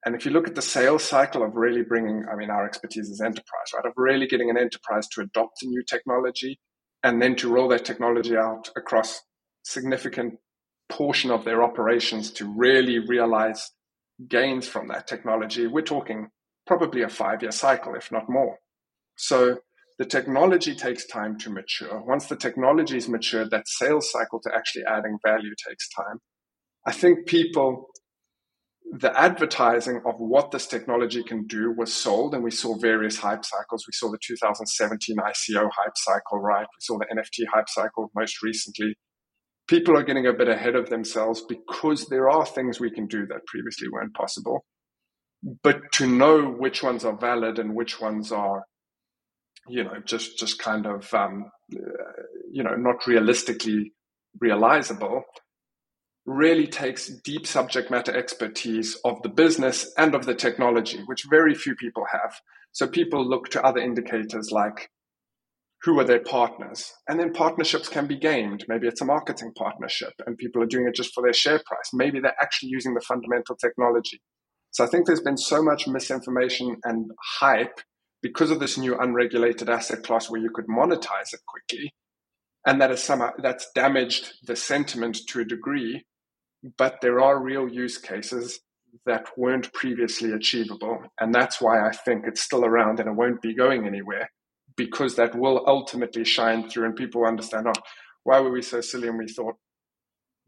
And 0.06 0.16
if 0.16 0.26
you 0.26 0.32
look 0.32 0.48
at 0.48 0.56
the 0.56 0.62
sales 0.62 1.04
cycle 1.04 1.44
of 1.44 1.56
really 1.56 1.84
bringing, 1.84 2.26
I 2.32 2.36
mean, 2.36 2.50
our 2.50 2.66
expertise 2.66 3.10
is 3.10 3.22
enterprise, 3.22 3.72
right? 3.76 3.86
Of 3.86 3.94
really 3.98 4.28
getting 4.28 4.50
an 4.50 4.58
enterprise 4.58 5.08
to 5.10 5.22
adopt 5.22 5.62
a 5.64 5.68
new 5.68 5.84
technology 5.84 6.60
and 7.04 7.22
then 7.22 7.36
to 7.38 7.52
roll 7.52 7.68
that 7.70 7.86
technology 7.86 8.36
out 8.36 8.70
across 8.76 9.22
significant 9.64 10.36
portion 10.90 11.32
of 11.32 11.46
their 11.46 11.64
operations 11.64 12.32
to 12.32 12.52
really 12.52 13.00
realize 13.00 13.72
gains 14.28 14.68
from 14.68 14.88
that 14.90 15.08
technology. 15.08 15.68
We're 15.68 15.82
talking 15.82 16.30
probably 16.68 17.02
a 17.02 17.10
five 17.10 17.42
year 17.42 17.52
cycle, 17.52 17.96
if 17.96 18.12
not 18.12 18.30
more. 18.30 18.58
So 19.18 19.60
the 20.00 20.06
technology 20.06 20.76
takes 20.76 21.06
time 21.06 21.38
to 21.40 21.50
mature. 21.50 22.02
Once 22.02 22.28
the 22.28 22.36
technology 22.36 22.98
is 22.98 23.08
matured, 23.08 23.52
that 23.52 23.68
sales 23.68 24.12
cycle 24.12 24.40
to 24.42 24.52
actually 24.56 24.84
adding 24.86 25.18
value 25.26 25.54
takes 25.68 25.88
time. 25.90 26.18
I 26.86 26.92
think 26.92 27.28
people 27.28 27.88
the 28.92 29.18
advertising 29.18 30.02
of 30.06 30.16
what 30.18 30.52
this 30.52 30.68
technology 30.68 31.24
can 31.24 31.48
do 31.48 31.72
was 31.72 31.94
sold, 31.94 32.34
and 32.34 32.44
we 32.44 32.52
saw 32.52 32.78
various 32.78 33.18
hype 33.18 33.46
cycles. 33.46 33.86
We 33.88 33.94
saw 33.94 34.12
the 34.12 34.20
2017 34.22 35.16
ICO 35.16 35.70
hype 35.72 35.94
cycle, 35.96 36.40
right? 36.40 36.68
We 36.68 36.82
saw 36.82 36.98
the 36.98 37.06
NFT 37.06 37.46
hype 37.54 37.70
cycle 37.70 38.12
most 38.16 38.44
recently. 38.44 38.96
People 39.68 39.98
are 39.98 40.04
getting 40.04 40.28
a 40.28 40.34
bit 40.34 40.50
ahead 40.50 40.76
of 40.76 40.90
themselves 40.90 41.42
because 41.48 42.08
there 42.08 42.30
are 42.30 42.46
things 42.46 42.82
we 42.82 42.92
can 42.92 43.08
do 43.08 43.26
that 43.28 43.46
previously 43.48 43.88
weren't 43.88 44.14
possible. 44.14 44.66
But 45.44 45.92
to 45.94 46.08
know 46.08 46.46
which 46.50 46.84
ones 46.84 47.04
are 47.04 47.18
valid 47.18 47.58
and 47.60 47.76
which 47.76 48.00
ones 48.00 48.32
are, 48.32 48.66
you 49.68 49.84
know, 49.84 50.00
just 50.06 50.38
just 50.38 50.60
kind 50.60 50.86
of, 50.86 51.12
um, 51.14 51.52
you 51.70 52.64
know, 52.64 52.76
not 52.76 53.08
realistically 53.08 53.94
realizable 54.40 55.24
really 56.26 56.68
takes 56.68 57.10
deep 57.24 57.48
subject 57.48 57.90
matter 57.90 58.16
expertise 58.16 58.96
of 59.04 59.22
the 59.24 59.30
business 59.30 59.92
and 59.98 60.14
of 60.14 60.26
the 60.26 60.36
technology, 60.36 61.00
which 61.08 61.26
very 61.30 61.56
few 61.56 61.76
people 61.76 62.06
have. 62.12 62.40
So 62.72 62.88
people 62.88 63.28
look 63.28 63.50
to 63.50 63.64
other 63.64 63.80
indicators 63.80 64.50
like 64.52 64.90
who 65.84 66.00
are 66.00 66.04
their 66.04 66.22
partners? 66.22 66.94
And 67.08 67.20
then 67.20 67.34
partnerships 67.34 67.90
can 67.90 68.06
be 68.06 68.18
gamed. 68.18 68.66
Maybe 68.68 68.88
it's 68.88 69.02
a 69.02 69.06
marketing 69.06 69.52
partnership 69.58 70.14
and 70.26 70.38
people 70.38 70.62
are 70.62 70.68
doing 70.68 70.88
it 70.88 70.96
just 70.96 71.14
for 71.14 71.24
their 71.24 71.34
share 71.34 71.60
price. 71.66 71.90
Maybe 71.92 72.20
they're 72.20 72.36
actually 72.42 72.70
using 72.70 72.94
the 72.94 73.02
fundamental 73.02 73.56
technology. 73.56 74.22
So 74.72 74.86
I 74.86 74.88
think 74.88 75.08
there's 75.08 75.22
been 75.22 75.38
so 75.38 75.64
much 75.64 75.88
misinformation 75.88 76.78
and 76.86 77.12
hype 77.40 77.82
because 78.24 78.52
of 78.52 78.60
this 78.60 78.78
new 78.78 78.98
unregulated 79.00 79.70
asset 79.70 80.04
class 80.04 80.30
where 80.30 80.42
you 80.42 80.52
could 80.52 80.68
monetize 80.68 81.34
it 81.34 81.42
quickly. 81.48 81.94
And 82.68 82.82
that 82.82 82.92
is 82.92 83.04
somehow 83.04 83.32
that's 83.42 83.72
damaged 83.76 84.34
the 84.46 84.56
sentiment 84.58 85.20
to 85.30 85.42
a 85.42 85.46
degree 85.46 86.02
but 86.78 87.02
there 87.02 87.22
are 87.22 87.42
real 87.42 87.68
use 87.70 87.98
cases 87.98 88.60
that 89.06 89.28
weren't 89.38 89.72
previously 89.74 90.32
achievable. 90.34 91.00
And 91.20 91.34
that's 91.34 91.62
why 91.62 91.88
I 91.88 91.92
think 91.92 92.26
it's 92.28 92.42
still 92.42 92.66
around 92.66 93.00
and 93.00 93.10
it 93.10 93.16
won't 93.16 93.42
be 93.42 93.56
going 93.56 93.88
anywhere 93.88 94.30
because 94.78 95.16
that 95.16 95.36
will 95.36 95.64
ultimately 95.68 96.26
shine 96.26 96.70
through 96.70 96.86
and 96.86 96.96
people 96.96 97.26
understand, 97.26 97.68
oh, 97.68 97.82
why 98.24 98.40
were 98.40 98.52
we 98.52 98.62
so 98.62 98.82
silly 98.82 99.08
and 99.08 99.18
we 99.18 99.28
thought 99.28 99.56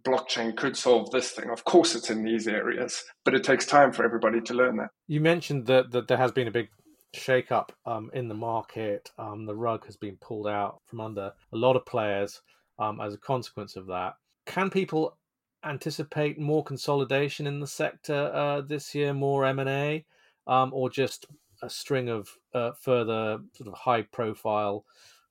blockchain 0.05 0.55
could 0.55 0.77
solve 0.77 1.11
this 1.11 1.31
thing? 1.31 1.49
Of 1.49 1.63
course, 1.63 1.95
it's 1.95 2.09
in 2.09 2.23
these 2.23 2.47
areas, 2.47 3.03
but 3.25 3.33
it 3.33 3.43
takes 3.43 3.65
time 3.65 3.91
for 3.91 4.03
everybody 4.03 4.41
to 4.41 4.53
learn 4.53 4.77
that. 4.77 4.89
You 5.07 5.21
mentioned 5.21 5.65
that, 5.67 5.91
that 5.91 6.07
there 6.07 6.17
has 6.17 6.31
been 6.31 6.47
a 6.47 6.51
big 6.51 6.69
shake 7.13 7.51
up 7.51 7.71
um, 7.85 8.09
in 8.13 8.27
the 8.27 8.35
market. 8.35 9.11
Um, 9.17 9.45
the 9.45 9.55
rug 9.55 9.85
has 9.85 9.95
been 9.95 10.17
pulled 10.17 10.47
out 10.47 10.81
from 10.85 11.01
under 11.01 11.31
a 11.51 11.57
lot 11.57 11.75
of 11.75 11.85
players 11.85 12.41
um, 12.79 12.99
as 12.99 13.13
a 13.13 13.19
consequence 13.19 13.75
of 13.75 13.87
that. 13.87 14.15
Can 14.45 14.69
people 14.69 15.17
anticipate 15.65 16.39
more 16.39 16.63
consolidation 16.63 17.47
in 17.47 17.59
the 17.59 17.67
sector 17.67 18.31
uh, 18.33 18.61
this 18.61 18.93
year, 18.93 19.13
more 19.13 19.45
M 19.45 19.59
and 19.59 19.69
A, 19.69 20.05
um, 20.47 20.71
or 20.73 20.89
just 20.89 21.25
a 21.61 21.69
string 21.69 22.09
of 22.09 22.29
uh, 22.53 22.71
further 22.73 23.39
sort 23.53 23.69
of 23.69 23.73
high 23.73 24.01
profile 24.01 24.85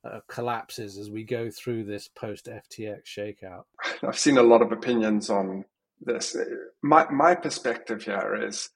uh, 0.05 0.21
collapses 0.29 0.99
as 0.99 1.11
we 1.11 1.25
go 1.25 1.51
through 1.51 1.85
this 1.85 2.09
post 2.09 2.47
FTX 2.47 3.03
shakeout? 3.05 3.65
I've 4.07 4.19
seen 4.19 4.39
a 4.39 4.43
lot 4.43 4.63
of 4.63 4.73
opinions 4.73 5.31
on 5.31 5.65
this. 6.01 6.37
My 6.83 7.09
my 7.11 7.35
perspective 7.35 8.03
here 8.03 8.41
is 8.47 8.71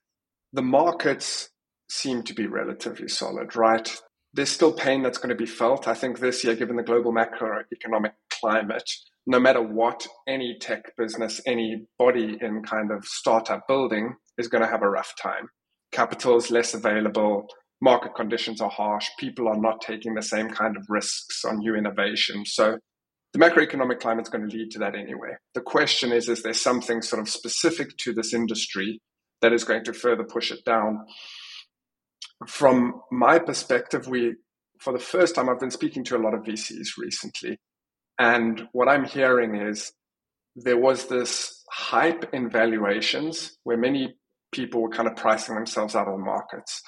the 0.52 0.62
markets 0.62 1.50
seem 1.88 2.22
to 2.24 2.34
be 2.34 2.46
relatively 2.46 3.08
solid, 3.08 3.56
right? 3.56 3.96
There's 4.32 4.50
still 4.50 4.72
pain 4.72 5.02
that's 5.02 5.18
going 5.18 5.30
to 5.30 5.34
be 5.34 5.46
felt. 5.46 5.88
I 5.88 5.94
think 5.94 6.18
this 6.18 6.44
year, 6.44 6.54
given 6.54 6.76
the 6.76 6.82
global 6.82 7.12
macroeconomic 7.12 8.12
climate, 8.30 8.90
no 9.26 9.40
matter 9.40 9.62
what, 9.62 10.06
any 10.26 10.56
tech 10.60 10.96
business, 10.96 11.40
any 11.46 11.86
body 11.98 12.38
in 12.40 12.62
kind 12.62 12.92
of 12.92 13.04
startup 13.04 13.66
building 13.66 14.14
is 14.38 14.48
going 14.48 14.62
to 14.62 14.68
have 14.68 14.82
a 14.82 14.88
rough 14.88 15.14
time. 15.20 15.48
Capital 15.92 16.36
is 16.36 16.50
less 16.50 16.74
available, 16.74 17.48
market 17.80 18.14
conditions 18.14 18.60
are 18.60 18.70
harsh, 18.70 19.08
people 19.18 19.48
are 19.48 19.56
not 19.56 19.80
taking 19.80 20.14
the 20.14 20.22
same 20.22 20.48
kind 20.50 20.76
of 20.76 20.84
risks 20.88 21.44
on 21.44 21.58
new 21.58 21.74
innovation. 21.74 22.44
So 22.46 22.78
the 23.32 23.38
macroeconomic 23.38 24.00
climate 24.00 24.26
is 24.26 24.30
going 24.30 24.48
to 24.48 24.56
lead 24.56 24.70
to 24.72 24.78
that 24.80 24.94
anyway. 24.94 25.36
The 25.54 25.60
question 25.60 26.12
is, 26.12 26.28
is 26.28 26.42
there 26.42 26.54
something 26.54 27.02
sort 27.02 27.20
of 27.20 27.28
specific 27.28 27.96
to 27.98 28.14
this 28.14 28.32
industry 28.32 29.00
that 29.42 29.52
is 29.52 29.64
going 29.64 29.84
to 29.84 29.92
further 29.92 30.24
push 30.24 30.50
it 30.50 30.64
down? 30.64 31.04
From 32.46 33.00
my 33.10 33.38
perspective, 33.38 34.08
we, 34.08 34.36
for 34.80 34.92
the 34.92 34.98
first 34.98 35.34
time, 35.34 35.48
I've 35.48 35.60
been 35.60 35.70
speaking 35.70 36.04
to 36.04 36.16
a 36.16 36.22
lot 36.22 36.34
of 36.34 36.44
VCs 36.44 36.96
recently 36.98 37.58
and 38.18 38.68
what 38.72 38.88
I'm 38.88 39.04
hearing 39.04 39.56
is 39.56 39.92
there 40.54 40.78
was 40.78 41.06
this 41.06 41.62
hype 41.70 42.32
in 42.32 42.48
valuations 42.48 43.56
where 43.64 43.76
many 43.76 44.14
people 44.52 44.80
were 44.80 44.88
kind 44.88 45.08
of 45.08 45.16
pricing 45.16 45.54
themselves 45.54 45.94
out 45.94 46.08
of 46.08 46.16
the 46.16 46.24
markets. 46.24 46.82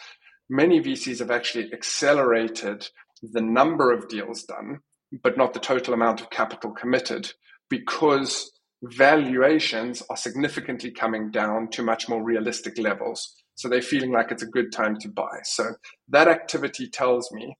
Many 0.50 0.80
VCs 0.80 1.18
have 1.18 1.30
actually 1.30 1.72
accelerated 1.72 2.88
the 3.22 3.42
number 3.42 3.92
of 3.92 4.08
deals 4.08 4.44
done, 4.44 4.80
but 5.22 5.36
not 5.36 5.52
the 5.52 5.60
total 5.60 5.94
amount 5.94 6.20
of 6.20 6.30
capital 6.30 6.70
committed 6.70 7.32
because 7.68 8.50
valuations 8.82 10.02
are 10.08 10.16
significantly 10.16 10.90
coming 10.90 11.30
down 11.30 11.68
to 11.70 11.82
much 11.82 12.08
more 12.08 12.22
realistic 12.22 12.78
levels. 12.78 13.34
So 13.56 13.68
they're 13.68 13.82
feeling 13.82 14.12
like 14.12 14.30
it's 14.30 14.42
a 14.42 14.46
good 14.46 14.72
time 14.72 14.96
to 15.00 15.08
buy. 15.08 15.40
So 15.42 15.74
that 16.08 16.28
activity 16.28 16.88
tells 16.88 17.30
me 17.32 17.56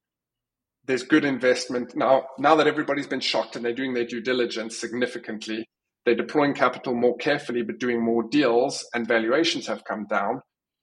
there's 0.84 1.02
good 1.02 1.24
investment 1.24 1.94
now. 1.96 2.26
Now 2.38 2.54
that 2.54 2.66
everybody's 2.66 3.06
been 3.06 3.20
shocked 3.20 3.56
and 3.56 3.64
they're 3.64 3.74
doing 3.74 3.94
their 3.94 4.06
due 4.06 4.22
diligence 4.22 4.78
significantly, 4.78 5.68
they're 6.04 6.14
deploying 6.14 6.54
capital 6.54 6.94
more 6.94 7.16
carefully, 7.16 7.62
but 7.62 7.78
doing 7.78 8.02
more 8.02 8.22
deals, 8.22 8.86
and 8.94 9.06
valuations 9.06 9.66
have 9.66 9.84
come 9.84 10.06
down. 10.06 10.40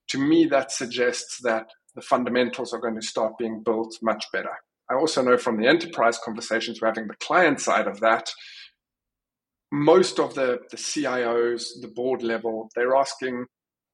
To 0.10 0.20
me, 0.20 0.46
that 0.52 0.72
suggests 0.72 1.40
that 1.44 1.68
the 1.96 2.02
fundamentals 2.02 2.74
are 2.74 2.80
going 2.80 2.96
to 2.96 3.02
start 3.02 3.38
being 3.38 3.64
built 3.64 3.98
much 4.02 4.26
better. 4.32 4.52
I 4.90 4.96
also 4.96 5.24
know 5.24 5.38
from 5.38 5.58
the 5.58 5.68
enterprise 5.68 6.20
conversations 6.24 6.82
we're 6.82 6.90
having, 6.90 7.08
the 7.08 7.16
client 7.16 7.60
side 7.60 7.88
of 7.88 8.00
that, 8.02 8.30
most 9.72 10.20
of 10.20 10.36
the, 10.36 10.60
the 10.70 10.78
CIOs, 10.78 11.82
the 11.82 11.88
board 11.88 12.22
level, 12.22 12.70
they're 12.76 12.96
asking, 12.96 13.46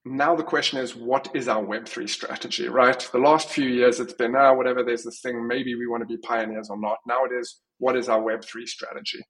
now 0.03 0.35
the 0.35 0.43
question 0.43 0.79
is, 0.79 0.95
what 0.95 1.29
is 1.33 1.47
our 1.47 1.63
Web3 1.63 2.09
strategy, 2.09 2.67
right? 2.67 3.07
The 3.11 3.19
last 3.19 3.49
few 3.49 3.67
years, 3.67 3.99
it's 3.99 4.13
been, 4.13 4.35
ah, 4.35 4.53
whatever, 4.53 4.83
there's 4.83 5.03
this 5.03 5.21
thing, 5.21 5.47
maybe 5.47 5.75
we 5.75 5.87
want 5.87 6.01
to 6.01 6.07
be 6.07 6.17
pioneers 6.17 6.69
or 6.69 6.79
not. 6.79 6.97
Now 7.07 7.23
it 7.25 7.31
is, 7.31 7.61
what 7.77 7.95
is 7.95 8.09
our 8.09 8.21
Web3 8.21 8.67
strategy? 8.67 9.23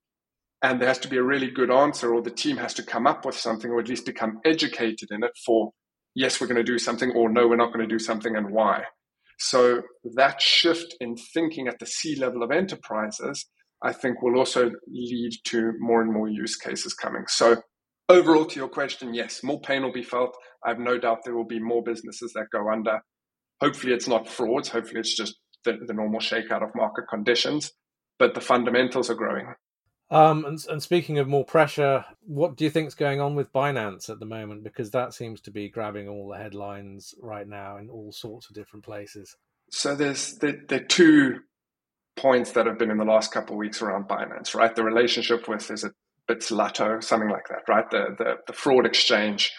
And 0.63 0.79
there 0.79 0.87
has 0.87 0.99
to 0.99 1.07
be 1.07 1.17
a 1.17 1.23
really 1.23 1.49
good 1.49 1.71
answer, 1.71 2.13
or 2.13 2.21
the 2.21 2.31
team 2.31 2.57
has 2.57 2.73
to 2.75 2.83
come 2.83 3.07
up 3.07 3.25
with 3.25 3.37
something, 3.37 3.69
or 3.69 3.79
at 3.79 3.87
least 3.87 4.05
become 4.05 4.39
educated 4.45 5.09
in 5.11 5.23
it 5.23 5.31
for, 5.45 5.71
yes, 6.15 6.39
we're 6.39 6.47
going 6.47 6.57
to 6.57 6.63
do 6.63 6.79
something, 6.79 7.11
or 7.11 7.29
no, 7.29 7.47
we're 7.47 7.55
not 7.55 7.73
going 7.73 7.87
to 7.87 7.93
do 7.93 7.99
something, 7.99 8.35
and 8.35 8.51
why. 8.51 8.83
So 9.39 9.81
that 10.15 10.41
shift 10.41 10.95
in 10.99 11.15
thinking 11.15 11.67
at 11.67 11.79
the 11.79 11.85
C 11.85 12.15
level 12.15 12.43
of 12.43 12.51
enterprises, 12.51 13.47
I 13.83 13.93
think 13.93 14.21
will 14.21 14.37
also 14.37 14.71
lead 14.87 15.31
to 15.45 15.73
more 15.79 16.01
and 16.01 16.13
more 16.13 16.29
use 16.29 16.55
cases 16.55 16.93
coming. 16.93 17.23
So 17.27 17.61
overall 18.07 18.45
to 18.45 18.59
your 18.59 18.69
question, 18.69 19.13
yes, 19.13 19.41
more 19.43 19.59
pain 19.59 19.81
will 19.81 19.91
be 19.91 20.03
felt. 20.03 20.35
I 20.63 20.69
have 20.69 20.79
no 20.79 20.99
doubt 20.99 21.19
there 21.25 21.35
will 21.35 21.47
be 21.47 21.59
more 21.59 21.81
businesses 21.83 22.33
that 22.33 22.51
go 22.51 22.69
under. 22.71 22.99
Hopefully, 23.59 23.93
it's 23.93 24.07
not 24.07 24.27
frauds. 24.27 24.69
Hopefully, 24.69 24.99
it's 24.99 25.15
just 25.15 25.35
the, 25.65 25.77
the 25.87 25.93
normal 25.93 26.19
shakeout 26.19 26.63
of 26.63 26.69
market 26.75 27.05
conditions. 27.09 27.71
But 28.19 28.35
the 28.35 28.41
fundamentals 28.41 29.09
are 29.09 29.15
growing. 29.15 29.47
Um, 30.11 30.43
and, 30.43 30.59
and, 30.69 30.83
speaking 30.83 31.19
of 31.19 31.29
more 31.29 31.45
pressure, 31.45 32.03
what 32.27 32.57
do 32.57 32.65
you 32.65 32.69
think 32.69 32.87
is 32.87 32.95
going 32.95 33.21
on 33.21 33.33
with 33.33 33.53
Binance 33.53 34.09
at 34.09 34.19
the 34.19 34.25
moment? 34.25 34.61
Because 34.61 34.91
that 34.91 35.13
seems 35.13 35.39
to 35.41 35.51
be 35.51 35.69
grabbing 35.69 36.09
all 36.09 36.27
the 36.27 36.37
headlines 36.37 37.15
right 37.21 37.47
now 37.47 37.77
in 37.77 37.89
all 37.89 38.11
sorts 38.11 38.49
of 38.49 38.55
different 38.55 38.83
places. 38.83 39.37
So 39.69 39.95
there's 39.95 40.37
the, 40.39 40.85
two 40.89 41.39
points 42.17 42.51
that 42.51 42.65
have 42.65 42.77
been 42.77 42.91
in 42.91 42.97
the 42.97 43.05
last 43.05 43.31
couple 43.31 43.55
of 43.55 43.59
weeks 43.59 43.81
around 43.81 44.09
Binance, 44.09 44.53
right? 44.53 44.75
The 44.75 44.83
relationship 44.83 45.47
with 45.47 45.71
is 45.71 45.85
it 45.85 45.93
Bitzlato, 46.27 47.01
something 47.01 47.29
like 47.29 47.47
that, 47.47 47.61
right? 47.69 47.89
The, 47.89 48.15
the, 48.17 48.35
the 48.47 48.53
fraud 48.53 48.85
exchange. 48.85 49.53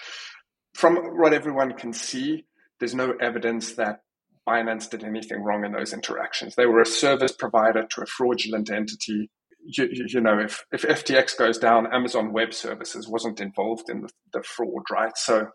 From 0.74 0.96
what 1.18 1.32
everyone 1.32 1.72
can 1.72 1.94
see, 1.94 2.44
there's 2.78 2.94
no 2.94 3.14
evidence 3.20 3.74
that 3.74 4.00
Binance 4.46 4.90
did 4.90 5.02
anything 5.02 5.42
wrong 5.42 5.64
in 5.64 5.72
those 5.72 5.94
interactions. 5.94 6.56
They 6.56 6.66
were 6.66 6.82
a 6.82 6.86
service 6.86 7.32
provider 7.32 7.86
to 7.86 8.02
a 8.02 8.06
fraudulent 8.06 8.70
entity. 8.70 9.30
You, 9.64 9.88
you, 9.92 10.20
know, 10.20 10.38
if, 10.38 10.64
if 10.72 10.82
FTX 10.82 11.36
goes 11.38 11.58
down, 11.58 11.92
Amazon 11.92 12.32
Web 12.32 12.52
Services 12.52 13.08
wasn't 13.08 13.40
involved 13.40 13.88
in 13.88 14.02
the, 14.02 14.08
the 14.32 14.42
fraud, 14.42 14.82
right? 14.90 15.16
So 15.16 15.48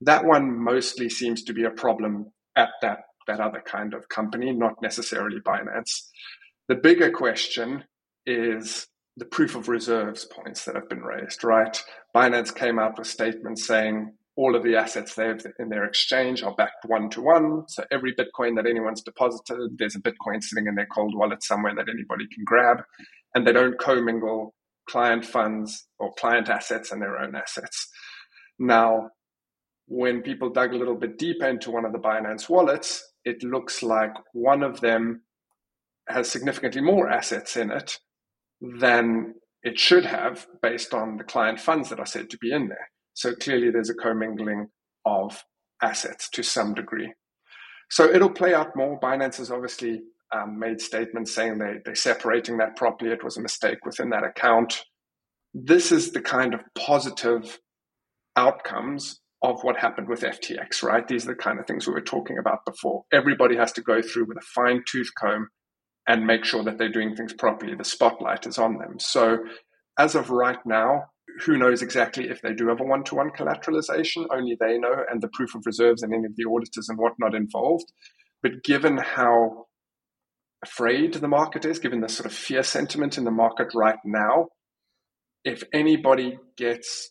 that 0.00 0.24
one 0.24 0.58
mostly 0.58 1.08
seems 1.10 1.42
to 1.44 1.52
be 1.52 1.64
a 1.64 1.70
problem 1.70 2.32
at 2.56 2.70
that, 2.82 3.00
that 3.26 3.40
other 3.40 3.62
kind 3.64 3.94
of 3.94 4.08
company, 4.08 4.52
not 4.52 4.80
necessarily 4.82 5.40
Binance. 5.40 6.08
The 6.68 6.76
bigger 6.76 7.10
question 7.10 7.84
is 8.26 8.86
the 9.16 9.26
proof 9.26 9.56
of 9.56 9.68
reserves 9.68 10.24
points 10.24 10.64
that 10.64 10.74
have 10.74 10.88
been 10.88 11.02
raised, 11.02 11.44
right? 11.44 11.82
Binance 12.14 12.54
came 12.54 12.78
out 12.78 12.98
with 12.98 13.06
statements 13.06 13.66
saying 13.66 14.12
all 14.36 14.56
of 14.56 14.62
the 14.62 14.76
assets 14.76 15.14
they 15.14 15.26
have 15.26 15.44
in 15.58 15.68
their 15.68 15.84
exchange 15.84 16.42
are 16.42 16.54
backed 16.54 16.86
one 16.86 17.10
to 17.10 17.20
one. 17.20 17.64
So 17.68 17.84
every 17.90 18.14
Bitcoin 18.14 18.56
that 18.56 18.66
anyone's 18.66 19.02
deposited, 19.02 19.76
there's 19.76 19.96
a 19.96 20.00
Bitcoin 20.00 20.42
sitting 20.42 20.66
in 20.66 20.74
their 20.74 20.86
cold 20.86 21.14
wallet 21.14 21.42
somewhere 21.42 21.74
that 21.74 21.88
anybody 21.90 22.26
can 22.32 22.44
grab. 22.44 22.82
And 23.34 23.46
they 23.46 23.52
don't 23.52 23.78
commingle 23.78 24.54
client 24.88 25.24
funds 25.24 25.86
or 25.98 26.12
client 26.14 26.48
assets 26.48 26.90
and 26.90 27.00
their 27.00 27.18
own 27.18 27.34
assets. 27.34 27.88
Now, 28.58 29.10
when 29.86 30.22
people 30.22 30.50
dug 30.50 30.72
a 30.72 30.76
little 30.76 30.96
bit 30.96 31.18
deeper 31.18 31.46
into 31.46 31.70
one 31.70 31.84
of 31.84 31.92
the 31.92 31.98
Binance 31.98 32.48
wallets, 32.48 33.04
it 33.24 33.42
looks 33.42 33.82
like 33.82 34.12
one 34.32 34.62
of 34.62 34.80
them 34.80 35.22
has 36.08 36.30
significantly 36.30 36.80
more 36.80 37.08
assets 37.08 37.56
in 37.56 37.70
it 37.70 37.98
than 38.60 39.34
it 39.62 39.78
should 39.78 40.04
have 40.04 40.46
based 40.62 40.94
on 40.94 41.16
the 41.16 41.24
client 41.24 41.60
funds 41.60 41.88
that 41.88 42.00
are 42.00 42.06
said 42.06 42.30
to 42.30 42.38
be 42.38 42.52
in 42.52 42.68
there. 42.68 42.90
So 43.14 43.34
clearly 43.34 43.70
there's 43.70 43.90
a 43.90 43.94
commingling 43.94 44.68
of 45.04 45.44
assets 45.82 46.28
to 46.30 46.42
some 46.42 46.74
degree. 46.74 47.12
So 47.90 48.04
it'll 48.04 48.30
play 48.30 48.54
out 48.54 48.76
more. 48.76 48.98
Binance 49.00 49.40
is 49.40 49.50
obviously 49.50 50.02
um, 50.32 50.58
made 50.58 50.80
statements 50.80 51.34
saying 51.34 51.58
they, 51.58 51.76
they're 51.84 51.94
separating 51.94 52.58
that 52.58 52.76
properly. 52.76 53.10
It 53.10 53.24
was 53.24 53.36
a 53.36 53.42
mistake 53.42 53.84
within 53.84 54.10
that 54.10 54.24
account. 54.24 54.84
This 55.54 55.90
is 55.90 56.12
the 56.12 56.20
kind 56.20 56.54
of 56.54 56.60
positive 56.76 57.58
outcomes 58.36 59.20
of 59.42 59.62
what 59.62 59.76
happened 59.78 60.08
with 60.08 60.20
FTX, 60.20 60.82
right? 60.82 61.06
These 61.06 61.24
are 61.24 61.32
the 61.32 61.34
kind 61.34 61.58
of 61.58 61.66
things 61.66 61.86
we 61.86 61.94
were 61.94 62.00
talking 62.00 62.38
about 62.38 62.64
before. 62.66 63.04
Everybody 63.12 63.56
has 63.56 63.72
to 63.72 63.80
go 63.80 64.02
through 64.02 64.26
with 64.26 64.36
a 64.36 64.46
fine 64.54 64.82
tooth 64.86 65.10
comb 65.18 65.48
and 66.06 66.26
make 66.26 66.44
sure 66.44 66.62
that 66.62 66.78
they're 66.78 66.92
doing 66.92 67.16
things 67.16 67.32
properly. 67.32 67.74
The 67.74 67.84
spotlight 67.84 68.46
is 68.46 68.58
on 68.58 68.78
them. 68.78 68.98
So, 68.98 69.38
as 69.98 70.14
of 70.14 70.30
right 70.30 70.58
now, 70.66 71.04
who 71.44 71.56
knows 71.56 71.82
exactly 71.82 72.28
if 72.28 72.42
they 72.42 72.52
do 72.52 72.68
have 72.68 72.80
a 72.80 72.84
one 72.84 73.04
to 73.04 73.14
one 73.14 73.30
collateralization? 73.30 74.26
Only 74.30 74.56
they 74.60 74.78
know, 74.78 75.04
and 75.10 75.20
the 75.20 75.28
proof 75.32 75.54
of 75.54 75.64
reserves 75.64 76.02
and 76.02 76.12
any 76.12 76.26
of 76.26 76.36
the 76.36 76.44
auditors 76.44 76.88
and 76.88 76.98
whatnot 76.98 77.34
involved. 77.34 77.92
But 78.42 78.64
given 78.64 78.98
how 78.98 79.66
afraid 80.62 81.14
the 81.14 81.28
market 81.28 81.64
is, 81.64 81.78
given 81.78 82.00
the 82.00 82.08
sort 82.08 82.26
of 82.26 82.32
fear 82.32 82.62
sentiment 82.62 83.18
in 83.18 83.24
the 83.24 83.30
market 83.30 83.68
right 83.74 83.98
now, 84.04 84.48
if 85.44 85.62
anybody 85.72 86.38
gets 86.56 87.10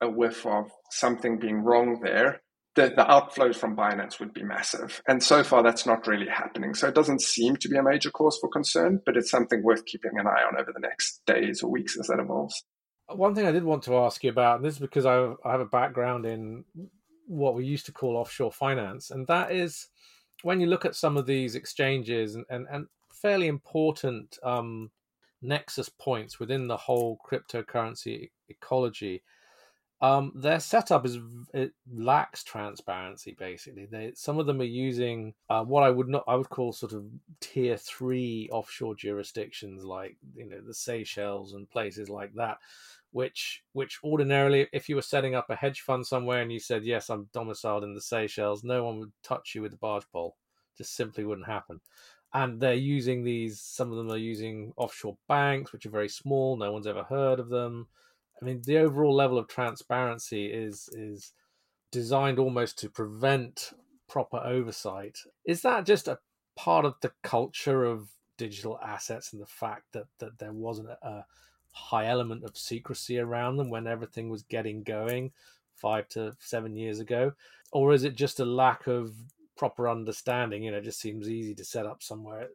a 0.00 0.08
whiff 0.08 0.46
of 0.46 0.70
something 0.90 1.38
being 1.38 1.62
wrong 1.62 2.00
there, 2.02 2.40
the, 2.74 2.88
the 2.88 3.04
outflows 3.04 3.56
from 3.56 3.76
Binance 3.76 4.20
would 4.20 4.34
be 4.34 4.42
massive. 4.42 5.02
And 5.08 5.22
so 5.22 5.42
far, 5.42 5.62
that's 5.62 5.86
not 5.86 6.06
really 6.06 6.28
happening. 6.28 6.74
So 6.74 6.88
it 6.88 6.94
doesn't 6.94 7.22
seem 7.22 7.56
to 7.56 7.68
be 7.68 7.76
a 7.76 7.82
major 7.82 8.10
cause 8.10 8.38
for 8.40 8.48
concern, 8.50 9.00
but 9.04 9.16
it's 9.16 9.30
something 9.30 9.62
worth 9.62 9.84
keeping 9.86 10.12
an 10.14 10.26
eye 10.26 10.42
on 10.46 10.60
over 10.60 10.72
the 10.72 10.80
next 10.80 11.22
days 11.26 11.62
or 11.62 11.70
weeks 11.70 11.98
as 11.98 12.08
that 12.08 12.20
evolves. 12.20 12.64
One 13.08 13.34
thing 13.34 13.46
I 13.46 13.52
did 13.52 13.64
want 13.64 13.84
to 13.84 13.96
ask 13.96 14.22
you 14.24 14.30
about, 14.30 14.56
and 14.56 14.64
this 14.64 14.74
is 14.74 14.80
because 14.80 15.06
I 15.06 15.34
have 15.44 15.60
a 15.60 15.66
background 15.66 16.26
in 16.26 16.64
what 17.26 17.54
we 17.54 17.64
used 17.64 17.86
to 17.86 17.92
call 17.92 18.16
offshore 18.16 18.52
finance, 18.52 19.10
and 19.10 19.26
that 19.28 19.52
is 19.52 19.88
when 20.46 20.60
you 20.60 20.68
look 20.68 20.84
at 20.84 20.94
some 20.94 21.16
of 21.16 21.26
these 21.26 21.56
exchanges 21.56 22.36
and, 22.36 22.44
and, 22.50 22.68
and 22.70 22.86
fairly 23.12 23.48
important 23.48 24.38
um, 24.44 24.88
nexus 25.42 25.88
points 25.88 26.38
within 26.38 26.68
the 26.68 26.76
whole 26.76 27.18
cryptocurrency 27.28 28.30
ecology 28.48 29.24
um, 30.02 30.32
their 30.34 30.60
setup 30.60 31.06
is 31.06 31.18
it 31.54 31.72
lacks 31.90 32.44
transparency. 32.44 33.34
Basically, 33.38 33.86
they 33.86 34.12
some 34.14 34.38
of 34.38 34.46
them 34.46 34.60
are 34.60 34.64
using 34.64 35.32
uh, 35.48 35.64
what 35.64 35.84
I 35.84 35.90
would 35.90 36.08
not 36.08 36.24
I 36.28 36.34
would 36.34 36.50
call 36.50 36.72
sort 36.72 36.92
of 36.92 37.06
tier 37.40 37.78
three 37.78 38.48
offshore 38.52 38.94
jurisdictions, 38.94 39.84
like 39.84 40.16
you 40.34 40.46
know 40.46 40.60
the 40.60 40.74
Seychelles 40.74 41.54
and 41.54 41.70
places 41.70 42.10
like 42.10 42.34
that, 42.34 42.58
which 43.12 43.62
which 43.72 43.98
ordinarily, 44.04 44.66
if 44.72 44.88
you 44.90 44.96
were 44.96 45.02
setting 45.02 45.34
up 45.34 45.48
a 45.48 45.56
hedge 45.56 45.80
fund 45.80 46.06
somewhere 46.06 46.42
and 46.42 46.52
you 46.52 46.60
said 46.60 46.84
yes, 46.84 47.08
I'm 47.08 47.30
domiciled 47.32 47.84
in 47.84 47.94
the 47.94 48.02
Seychelles, 48.02 48.64
no 48.64 48.84
one 48.84 48.98
would 49.00 49.12
touch 49.22 49.54
you 49.54 49.62
with 49.62 49.72
a 49.72 49.78
barge 49.78 50.04
pole. 50.12 50.36
Just 50.76 50.94
simply 50.94 51.24
wouldn't 51.24 51.46
happen 51.46 51.80
and 52.34 52.60
they're 52.60 52.74
using 52.74 53.22
these 53.22 53.60
some 53.60 53.90
of 53.90 53.96
them 53.96 54.10
are 54.10 54.18
using 54.18 54.72
offshore 54.76 55.16
banks 55.28 55.72
which 55.72 55.86
are 55.86 55.90
very 55.90 56.08
small 56.08 56.56
no 56.56 56.72
one's 56.72 56.88
ever 56.88 57.04
heard 57.04 57.38
of 57.38 57.48
them 57.48 57.86
I 58.40 58.44
mean, 58.44 58.62
the 58.64 58.78
overall 58.78 59.14
level 59.14 59.38
of 59.38 59.48
transparency 59.48 60.46
is 60.46 60.88
is 60.92 61.32
designed 61.90 62.38
almost 62.38 62.78
to 62.78 62.90
prevent 62.90 63.72
proper 64.08 64.38
oversight. 64.38 65.18
Is 65.44 65.62
that 65.62 65.86
just 65.86 66.08
a 66.08 66.18
part 66.54 66.84
of 66.84 66.94
the 67.00 67.12
culture 67.22 67.84
of 67.84 68.08
digital 68.36 68.78
assets 68.84 69.32
and 69.32 69.40
the 69.40 69.46
fact 69.46 69.84
that 69.92 70.06
that 70.18 70.38
there 70.38 70.52
wasn't 70.52 70.88
a 70.88 71.24
high 71.72 72.06
element 72.06 72.44
of 72.44 72.56
secrecy 72.56 73.18
around 73.18 73.56
them 73.56 73.70
when 73.70 73.86
everything 73.86 74.30
was 74.30 74.42
getting 74.42 74.82
going 74.82 75.32
five 75.74 76.08
to 76.08 76.34
seven 76.38 76.74
years 76.74 77.00
ago, 77.00 77.32
or 77.72 77.92
is 77.92 78.04
it 78.04 78.16
just 78.16 78.40
a 78.40 78.44
lack 78.44 78.86
of 78.86 79.12
proper 79.56 79.88
understanding? 79.88 80.62
You 80.62 80.70
know, 80.70 80.78
it 80.78 80.84
just 80.84 81.00
seems 81.00 81.28
easy 81.28 81.54
to 81.54 81.64
set 81.64 81.86
up 81.86 82.02
somewhere 82.02 82.48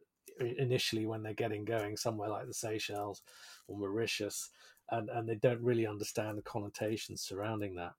initially 0.58 1.06
when 1.06 1.22
they're 1.22 1.34
getting 1.34 1.64
going, 1.64 1.96
somewhere 1.96 2.28
like 2.28 2.46
the 2.46 2.54
Seychelles 2.54 3.22
or 3.68 3.78
Mauritius 3.78 4.50
and, 4.90 5.08
and 5.08 5.28
they 5.28 5.36
don't 5.36 5.62
really 5.62 5.86
understand 5.86 6.38
the 6.38 6.42
connotations 6.42 7.22
surrounding 7.22 7.74
that. 7.76 7.92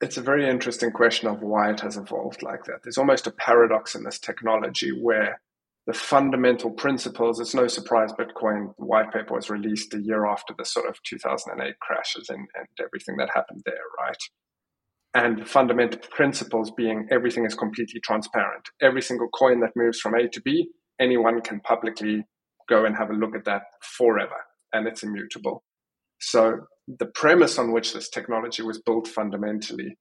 It's 0.00 0.16
a 0.16 0.22
very 0.22 0.48
interesting 0.48 0.92
question 0.92 1.28
of 1.28 1.42
why 1.42 1.70
it 1.70 1.80
has 1.80 1.96
evolved 1.96 2.42
like 2.42 2.64
that. 2.64 2.82
There's 2.82 2.98
almost 2.98 3.26
a 3.26 3.32
paradox 3.32 3.94
in 3.94 4.04
this 4.04 4.18
technology 4.18 4.90
where 4.90 5.40
the 5.86 5.92
fundamental 5.92 6.70
principles, 6.70 7.40
it's 7.40 7.54
no 7.54 7.66
surprise 7.66 8.12
Bitcoin 8.12 8.74
white 8.76 9.12
paper 9.12 9.34
was 9.34 9.50
released 9.50 9.94
a 9.94 10.00
year 10.00 10.26
after 10.26 10.54
the 10.56 10.64
sort 10.64 10.88
of 10.88 11.02
2008 11.02 11.78
crashes 11.80 12.28
and, 12.28 12.46
and 12.54 12.68
everything 12.80 13.16
that 13.16 13.30
happened 13.34 13.62
there, 13.64 13.74
right? 13.98 14.16
And 15.14 15.40
the 15.40 15.46
fundamental 15.46 16.00
principles 16.10 16.70
being 16.70 17.08
everything 17.10 17.46
is 17.46 17.54
completely 17.54 18.00
transparent. 18.00 18.68
Every 18.80 19.02
single 19.02 19.28
coin 19.28 19.60
that 19.60 19.74
moves 19.74 19.98
from 19.98 20.14
A 20.14 20.28
to 20.28 20.40
B, 20.42 20.68
anyone 21.00 21.40
can 21.40 21.60
publicly 21.60 22.24
go 22.68 22.84
and 22.84 22.96
have 22.96 23.10
a 23.10 23.14
look 23.14 23.34
at 23.34 23.44
that 23.46 23.62
forever, 23.96 24.36
and 24.72 24.86
it's 24.86 25.02
immutable. 25.02 25.62
So 26.20 26.60
the 26.86 27.06
premise 27.06 27.58
on 27.58 27.72
which 27.72 27.92
this 27.92 28.08
technology 28.08 28.62
was 28.62 28.80
built 28.80 29.08
fundamentally, 29.08 29.96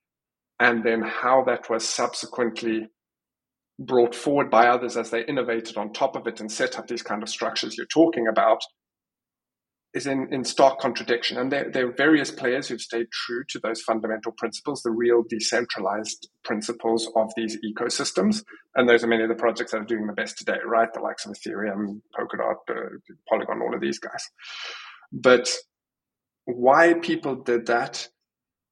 and 0.59 0.83
then 0.83 1.01
how 1.01 1.43
that 1.45 1.69
was 1.69 1.87
subsequently 1.87 2.87
brought 3.79 4.15
forward 4.15 4.49
by 4.49 4.67
others 4.67 4.97
as 4.97 5.11
they 5.11 5.23
innovated 5.25 5.77
on 5.77 5.93
top 5.93 6.15
of 6.15 6.25
it 6.25 6.39
and 6.39 6.51
set 6.51 6.79
up 6.79 6.87
these 6.87 7.03
kind 7.03 7.21
of 7.21 7.29
structures 7.29 7.77
you're 7.77 7.85
talking 7.87 8.27
about, 8.27 8.59
is 9.97 10.07
in, 10.07 10.31
in 10.31 10.43
stark 10.45 10.79
contradiction. 10.79 11.37
And 11.37 11.51
there, 11.51 11.69
there 11.69 11.87
are 11.89 11.91
various 11.91 12.31
players 12.31 12.67
who've 12.67 12.79
stayed 12.89 13.11
true 13.11 13.43
to 13.49 13.59
those 13.59 13.81
fundamental 13.81 14.31
principles, 14.31 14.81
the 14.81 14.91
real 14.91 15.23
decentralized 15.27 16.29
principles 16.43 17.09
of 17.15 17.31
these 17.35 17.57
ecosystems. 17.69 18.43
And 18.75 18.87
those 18.87 19.03
are 19.03 19.07
many 19.07 19.23
of 19.23 19.29
the 19.29 19.35
projects 19.35 19.71
that 19.71 19.81
are 19.81 19.85
doing 19.93 20.07
the 20.07 20.13
best 20.13 20.37
today, 20.37 20.59
right? 20.65 20.93
The 20.93 21.01
likes 21.01 21.25
of 21.25 21.33
Ethereum, 21.33 22.01
Polkadot, 22.17 22.61
uh, 22.69 22.97
Polygon, 23.27 23.61
all 23.61 23.75
of 23.75 23.81
these 23.81 23.99
guys. 23.99 24.23
But 25.11 25.49
why 26.45 26.93
people 26.93 27.35
did 27.35 27.65
that, 27.65 28.07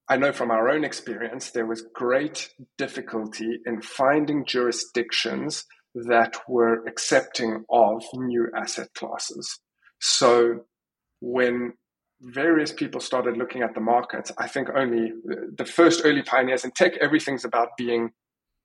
I 0.08 0.16
know 0.16 0.32
from 0.32 0.50
our 0.50 0.68
own 0.68 0.84
experience, 0.84 1.50
there 1.50 1.66
was 1.66 1.84
great 1.92 2.50
difficulty 2.78 3.58
in 3.66 3.82
finding 3.82 4.46
jurisdictions 4.46 5.64
that 5.94 6.36
were 6.46 6.86
accepting 6.86 7.64
of 7.68 8.04
new 8.14 8.48
asset 8.56 8.88
classes. 8.94 9.58
So 9.98 10.60
when 11.20 11.72
various 12.20 12.72
people 12.72 13.00
started 13.00 13.36
looking 13.36 13.62
at 13.62 13.74
the 13.74 13.80
markets, 13.80 14.32
I 14.38 14.48
think 14.48 14.68
only 14.74 15.12
the 15.56 15.64
first 15.64 16.02
early 16.04 16.22
pioneers 16.22 16.64
in 16.64 16.70
tech, 16.72 16.96
everything's 17.00 17.44
about 17.44 17.68
being 17.76 18.10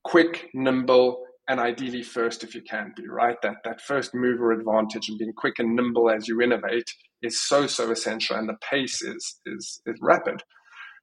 quick, 0.04 0.50
nimble, 0.54 1.24
and 1.48 1.60
ideally 1.60 2.04
first 2.04 2.44
if 2.44 2.56
you 2.56 2.62
can 2.62 2.94
be, 2.96 3.08
right? 3.08 3.36
That 3.42 3.56
that 3.66 3.82
first 3.82 4.14
mover 4.14 4.52
advantage 4.52 5.10
and 5.10 5.18
being 5.18 5.34
quick 5.36 5.60
and 5.60 5.76
nimble 5.76 6.10
as 6.10 6.28
you 6.28 6.42
innovate 6.42 6.90
is 7.22 7.42
so 7.42 7.68
so 7.68 7.92
essential 7.92 8.38
and 8.38 8.48
the 8.48 8.58
pace 8.70 9.02
is 9.02 9.40
is 9.46 9.82
is 9.86 9.98
rapid. 10.02 10.44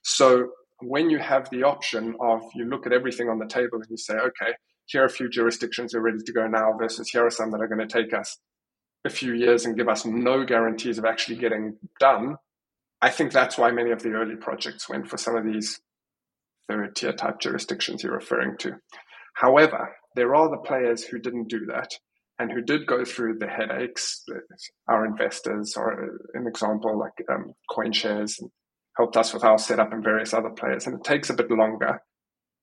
So 0.03 0.49
when 0.81 1.11
you 1.11 1.19
have 1.19 1.51
the 1.51 1.65
option 1.65 2.15
of 2.21 2.43
you 2.55 2.65
look 2.65 2.87
at 2.87 2.93
everything 2.93 3.29
on 3.29 3.39
the 3.39 3.47
table 3.47 3.75
and 3.75 3.87
you 3.91 3.97
say, 3.97 4.15
okay, 4.15 4.53
here 4.87 5.03
are 5.03 5.07
a 5.07 5.11
few 5.11 5.29
jurisdictions 5.29 5.93
that 5.93 5.99
are 5.99 6.03
ready 6.03 6.19
to 6.25 6.33
go 6.33 6.47
now 6.47 6.73
versus 6.79 7.11
here 7.11 7.27
are 7.27 7.31
some 7.31 7.51
that 7.51 7.61
are 7.61 7.69
going 7.69 7.87
to 7.87 8.03
take 8.03 8.15
us 8.15 8.39
a 9.09 9.11
few 9.11 9.33
years 9.35 9.65
and 9.65 9.77
give 9.77 9.89
us 9.89 10.05
no 10.05 10.45
guarantees 10.45 10.99
of 10.99 11.05
actually 11.05 11.37
getting 11.37 11.77
done. 11.99 12.37
I 13.01 13.11
think 13.11 13.33
that's 13.33 13.59
why 13.59 13.73
many 13.73 13.91
of 13.91 14.03
the 14.03 14.11
early 14.11 14.37
projects 14.37 14.89
went 14.89 15.09
for 15.09 15.17
some 15.17 15.35
of 15.35 15.45
these 15.45 15.81
third 16.69 16.95
tier 16.95 17.13
type 17.13 17.41
jurisdictions 17.41 18.03
you're 18.03 18.13
referring 18.13 18.57
to. 18.59 18.75
However, 19.35 19.97
there 20.15 20.35
are 20.35 20.51
the 20.51 20.59
players 20.69 21.05
who 21.05 21.19
didn't 21.19 21.49
do 21.49 21.67
that 21.67 21.91
and 22.39 22.53
who 22.53 22.61
did 22.63 22.87
go 22.87 23.05
through 23.05 23.39
the 23.39 23.49
headaches. 23.49 24.25
Our 24.89 25.07
investors 25.07 25.77
are 25.77 26.11
an 26.35 26.47
example, 26.47 26.99
like 26.99 27.27
um, 27.33 27.55
CoinShares, 27.71 28.41
helped 28.97 29.17
us 29.17 29.33
with 29.33 29.45
our 29.45 29.59
setup 29.59 29.93
and 29.93 30.05
various 30.05 30.35
other 30.35 30.51
players. 30.51 30.87
And 30.87 30.97
it 30.97 31.05
takes 31.05 31.31
a 31.31 31.35
bit 31.35 31.51
longer. 31.51 32.03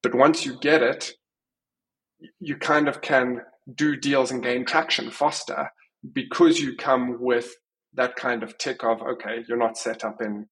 But 0.03 0.15
once 0.15 0.45
you 0.45 0.58
get 0.60 0.84
it, 0.84 1.13
you 2.39 2.58
kind 2.58 2.88
of 2.88 3.01
can 3.01 3.41
do 3.73 3.95
deals 3.95 4.31
and 4.31 4.43
gain 4.43 4.65
traction 4.65 5.10
faster 5.10 5.69
because 6.13 6.59
you 6.59 6.75
come 6.75 7.17
with 7.21 7.55
that 7.93 8.15
kind 8.15 8.43
of 8.43 8.57
tick 8.57 8.83
of, 8.83 9.01
okay, 9.01 9.43
you're 9.47 9.57
not 9.57 9.77
set 9.77 10.03
up 10.03 10.21
in 10.21 10.47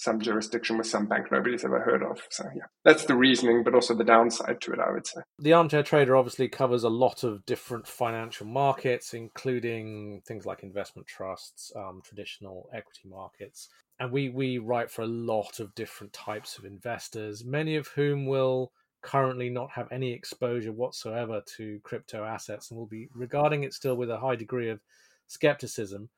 some 0.00 0.18
jurisdiction 0.18 0.78
with 0.78 0.86
some 0.86 1.06
bank 1.06 1.26
nobody's 1.30 1.64
ever 1.64 1.80
heard 1.80 2.02
of. 2.02 2.22
So 2.30 2.44
yeah, 2.56 2.64
that's 2.84 3.04
the 3.04 3.14
reasoning, 3.14 3.62
but 3.62 3.74
also 3.74 3.94
the 3.94 4.04
downside 4.04 4.60
to 4.62 4.72
it, 4.72 4.78
I 4.80 4.90
would 4.90 5.06
say. 5.06 5.20
The 5.38 5.52
armchair 5.52 5.82
trader 5.82 6.16
obviously 6.16 6.48
covers 6.48 6.84
a 6.84 6.88
lot 6.88 7.22
of 7.22 7.44
different 7.44 7.86
financial 7.86 8.46
markets, 8.46 9.12
including 9.12 10.22
things 10.26 10.46
like 10.46 10.62
investment 10.62 11.06
trusts, 11.06 11.70
um, 11.76 12.00
traditional 12.02 12.70
equity 12.72 13.08
markets, 13.08 13.68
and 13.98 14.10
we 14.10 14.30
we 14.30 14.56
write 14.56 14.90
for 14.90 15.02
a 15.02 15.06
lot 15.06 15.60
of 15.60 15.74
different 15.74 16.14
types 16.14 16.56
of 16.56 16.64
investors, 16.64 17.44
many 17.44 17.76
of 17.76 17.88
whom 17.88 18.24
will 18.24 18.72
currently 19.02 19.48
not 19.48 19.70
have 19.70 19.90
any 19.90 20.12
exposure 20.12 20.72
whatsoever 20.72 21.42
to 21.56 21.80
crypto 21.82 22.24
assets 22.24 22.70
and 22.70 22.78
will 22.78 22.86
be 22.86 23.08
regarding 23.14 23.64
it 23.64 23.74
still 23.74 23.96
with 23.96 24.10
a 24.10 24.18
high 24.18 24.36
degree 24.36 24.68
of 24.68 24.80
skepticism. 25.26 26.08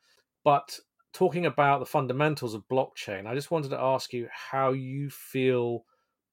But 0.44 0.78
talking 1.12 1.46
about 1.46 1.80
the 1.80 1.86
fundamentals 1.86 2.54
of 2.54 2.68
blockchain, 2.68 3.26
I 3.26 3.34
just 3.34 3.50
wanted 3.50 3.70
to 3.70 3.80
ask 3.80 4.12
you 4.12 4.28
how 4.30 4.72
you 4.72 5.10
feel 5.10 5.84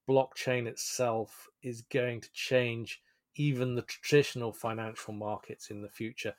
blockchain 0.10 0.66
itself 0.66 1.48
is 1.62 1.82
going 1.84 2.22
to 2.22 2.32
change 2.34 3.02
even 3.36 3.76
the 3.76 3.84
traditional 3.84 4.52
financial 4.52 5.14
markets 5.14 5.70
in 5.70 5.82
the 5.82 5.90
future. 5.90 6.34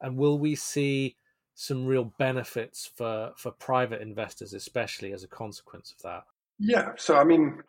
And 0.00 0.16
will 0.16 0.38
we 0.38 0.54
see 0.54 1.16
some 1.54 1.86
real 1.86 2.12
benefits 2.18 2.90
for, 2.94 3.32
for 3.36 3.52
private 3.52 4.02
investors, 4.02 4.52
especially 4.52 5.12
as 5.12 5.24
a 5.24 5.28
consequence 5.28 5.92
of 5.96 6.02
that? 6.02 6.24
Yeah. 6.58 6.92
So, 6.96 7.16
I 7.16 7.24
mean, 7.24 7.62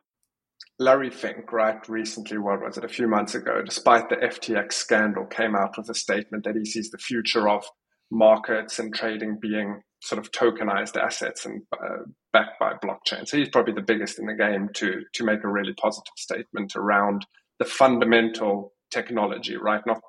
Larry 0.78 1.10
Fink, 1.10 1.52
right, 1.54 1.88
recently, 1.88 2.38
what 2.38 2.62
was 2.62 2.78
it, 2.78 2.84
a 2.84 2.90
few 2.90 3.08
months 3.08 3.34
ago, 3.34 3.62
despite 3.64 4.10
the 4.10 4.18
FTX 4.18 4.74
scandal, 4.74 5.26
came 5.26 5.56
out 5.56 5.78
with 5.78 5.90
a 5.90 5.94
statement 5.94 6.44
that 6.44 6.56
he 6.56 6.66
sees 6.66 6.92
the 6.92 6.98
future 6.98 7.48
of 7.48 7.64
markets 8.12 8.78
and 8.78 8.94
trading 8.94 9.38
being 9.42 9.82
sort 10.02 10.20
of 10.20 10.32
tokenized 10.32 10.98
assets 10.98 11.46
and 11.46 11.64
uh, 11.74 12.04
backed 12.34 12.60
by 12.60 12.74
blockchain. 12.74 13.28
So 13.28 13.38
he's 13.38 13.50
probably 13.50 13.74
the 13.74 13.82
biggest 13.82 14.20
in 14.20 14.28
the 14.28 14.34
game 14.34 14.70
to 14.76 15.02
to 15.14 15.24
make 15.24 15.44
a 15.44 15.50
really 15.50 15.74
positive 15.74 16.14
statement 16.18 16.76
around 16.76 17.26
the 17.58 17.66
fundamental 17.66 18.74
technology, 18.92 19.56
right? 19.56 19.82
Not 19.88 20.02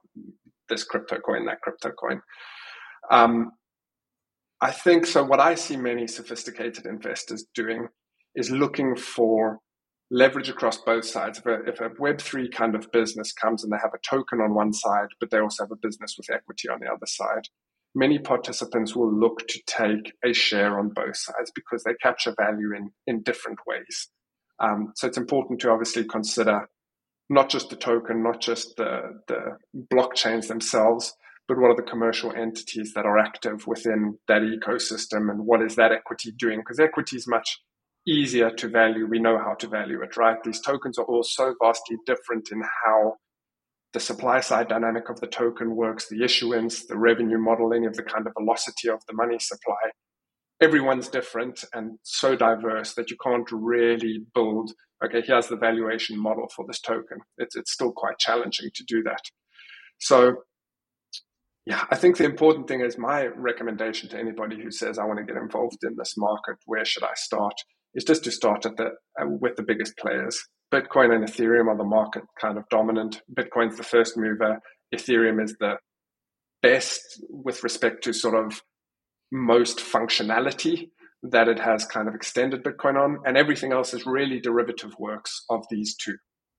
this 0.68 0.84
crypto 0.84 1.18
coin, 1.20 1.46
that 1.46 1.60
crypto 1.62 1.92
coin. 1.92 2.20
Um, 3.10 3.52
I 4.60 4.72
think 4.72 5.06
so. 5.06 5.22
What 5.24 5.40
I 5.40 5.54
see 5.54 5.76
many 5.76 6.06
sophisticated 6.06 6.86
investors 6.86 7.46
doing 7.54 7.88
is 8.34 8.50
looking 8.50 8.96
for 8.96 9.60
leverage 10.10 10.48
across 10.48 10.78
both 10.78 11.04
sides. 11.04 11.38
If 11.38 11.46
a, 11.46 11.54
if 11.66 11.80
a 11.80 11.90
Web3 11.90 12.52
kind 12.52 12.74
of 12.74 12.90
business 12.92 13.32
comes 13.32 13.64
and 13.64 13.72
they 13.72 13.78
have 13.82 13.94
a 13.94 14.08
token 14.08 14.40
on 14.40 14.54
one 14.54 14.72
side, 14.72 15.08
but 15.20 15.30
they 15.30 15.38
also 15.38 15.64
have 15.64 15.72
a 15.72 15.76
business 15.76 16.14
with 16.16 16.30
equity 16.30 16.68
on 16.68 16.78
the 16.80 16.86
other 16.86 17.06
side, 17.06 17.48
many 17.94 18.18
participants 18.18 18.94
will 18.94 19.12
look 19.12 19.46
to 19.48 19.60
take 19.66 20.12
a 20.24 20.32
share 20.32 20.78
on 20.78 20.90
both 20.90 21.16
sides 21.16 21.50
because 21.54 21.82
they 21.82 21.94
capture 22.00 22.34
value 22.38 22.74
in, 22.76 22.90
in 23.06 23.22
different 23.22 23.58
ways. 23.66 24.08
Um, 24.60 24.92
so 24.94 25.06
it's 25.06 25.18
important 25.18 25.60
to 25.60 25.70
obviously 25.70 26.04
consider 26.04 26.68
not 27.28 27.48
just 27.48 27.70
the 27.70 27.76
token, 27.76 28.22
not 28.22 28.40
just 28.40 28.76
the, 28.76 29.20
the 29.26 29.56
blockchains 29.92 30.46
themselves, 30.46 31.14
but 31.48 31.58
what 31.58 31.70
are 31.70 31.76
the 31.76 31.90
commercial 31.90 32.32
entities 32.32 32.92
that 32.94 33.06
are 33.06 33.18
active 33.18 33.66
within 33.66 34.18
that 34.28 34.42
ecosystem 34.42 35.30
and 35.30 35.44
what 35.44 35.62
is 35.62 35.76
that 35.76 35.92
equity 35.92 36.32
doing? 36.36 36.60
Because 36.60 36.80
equity 36.80 37.16
is 37.16 37.26
much 37.26 37.60
easier 38.06 38.50
to 38.50 38.68
value. 38.68 39.06
We 39.06 39.18
know 39.18 39.38
how 39.38 39.54
to 39.54 39.68
value 39.68 40.02
it, 40.02 40.16
right? 40.16 40.42
These 40.44 40.60
tokens 40.60 40.98
are 40.98 41.04
all 41.04 41.22
so 41.22 41.54
vastly 41.62 41.96
different 42.06 42.48
in 42.52 42.62
how 42.84 43.14
the 43.92 44.00
supply 44.00 44.40
side 44.40 44.68
dynamic 44.68 45.08
of 45.08 45.20
the 45.20 45.26
token 45.26 45.74
works, 45.74 46.08
the 46.08 46.22
issuance, 46.22 46.86
the 46.86 46.98
revenue 46.98 47.38
modeling 47.38 47.86
of 47.86 47.96
the 47.96 48.02
kind 48.02 48.26
of 48.26 48.32
velocity 48.38 48.88
of 48.88 49.00
the 49.08 49.14
money 49.14 49.38
supply. 49.38 49.90
Everyone's 50.60 51.08
different 51.08 51.64
and 51.72 51.98
so 52.02 52.36
diverse 52.36 52.94
that 52.94 53.10
you 53.10 53.16
can't 53.22 53.50
really 53.50 54.20
build, 54.34 54.72
okay, 55.04 55.22
here's 55.22 55.48
the 55.48 55.56
valuation 55.56 56.18
model 56.20 56.48
for 56.54 56.64
this 56.66 56.80
token. 56.80 57.18
It's, 57.38 57.56
it's 57.56 57.72
still 57.72 57.92
quite 57.92 58.18
challenging 58.18 58.70
to 58.74 58.84
do 58.86 59.02
that. 59.04 59.20
So, 59.98 60.36
yeah, 61.64 61.84
I 61.90 61.96
think 61.96 62.16
the 62.16 62.24
important 62.24 62.68
thing 62.68 62.82
is 62.82 62.96
my 62.96 63.26
recommendation 63.26 64.08
to 64.10 64.18
anybody 64.18 64.62
who 64.62 64.70
says, 64.70 64.98
I 64.98 65.04
want 65.04 65.18
to 65.18 65.24
get 65.24 65.40
involved 65.40 65.78
in 65.82 65.96
this 65.96 66.14
market, 66.16 66.56
where 66.66 66.84
should 66.84 67.02
I 67.02 67.14
start? 67.14 67.54
Is 67.96 68.04
just 68.04 68.24
to 68.24 68.30
the, 68.30 68.90
uh, 69.20 69.26
with 69.26 69.56
the 69.56 69.64
biggest 69.64 69.96
players 69.96 70.38
Bitcoin 70.72 71.14
and 71.14 71.24
Ethereum 71.24 71.68
are 71.68 71.76
the 71.76 71.84
market 71.84 72.24
kind 72.40 72.58
of 72.58 72.68
dominant. 72.68 73.22
Bitcoin's 73.32 73.76
the 73.76 73.84
first 73.84 74.16
mover. 74.16 74.58
Ethereum 74.94 75.42
is 75.42 75.54
the 75.60 75.76
best 76.62 77.00
with 77.30 77.62
respect 77.62 78.02
to 78.04 78.12
sort 78.12 78.34
of 78.34 78.60
most 79.30 79.78
functionality 79.78 80.90
that 81.22 81.48
it 81.48 81.58
has 81.58 81.86
kind 81.86 82.08
of 82.08 82.14
extended 82.14 82.64
Bitcoin 82.64 83.00
on. 83.00 83.18
And 83.24 83.36
everything 83.36 83.72
else 83.72 83.94
is 83.94 84.06
really 84.06 84.40
derivative 84.40 84.94
works 84.98 85.44
of 85.50 85.64
these 85.70 85.94
two. 85.96 86.16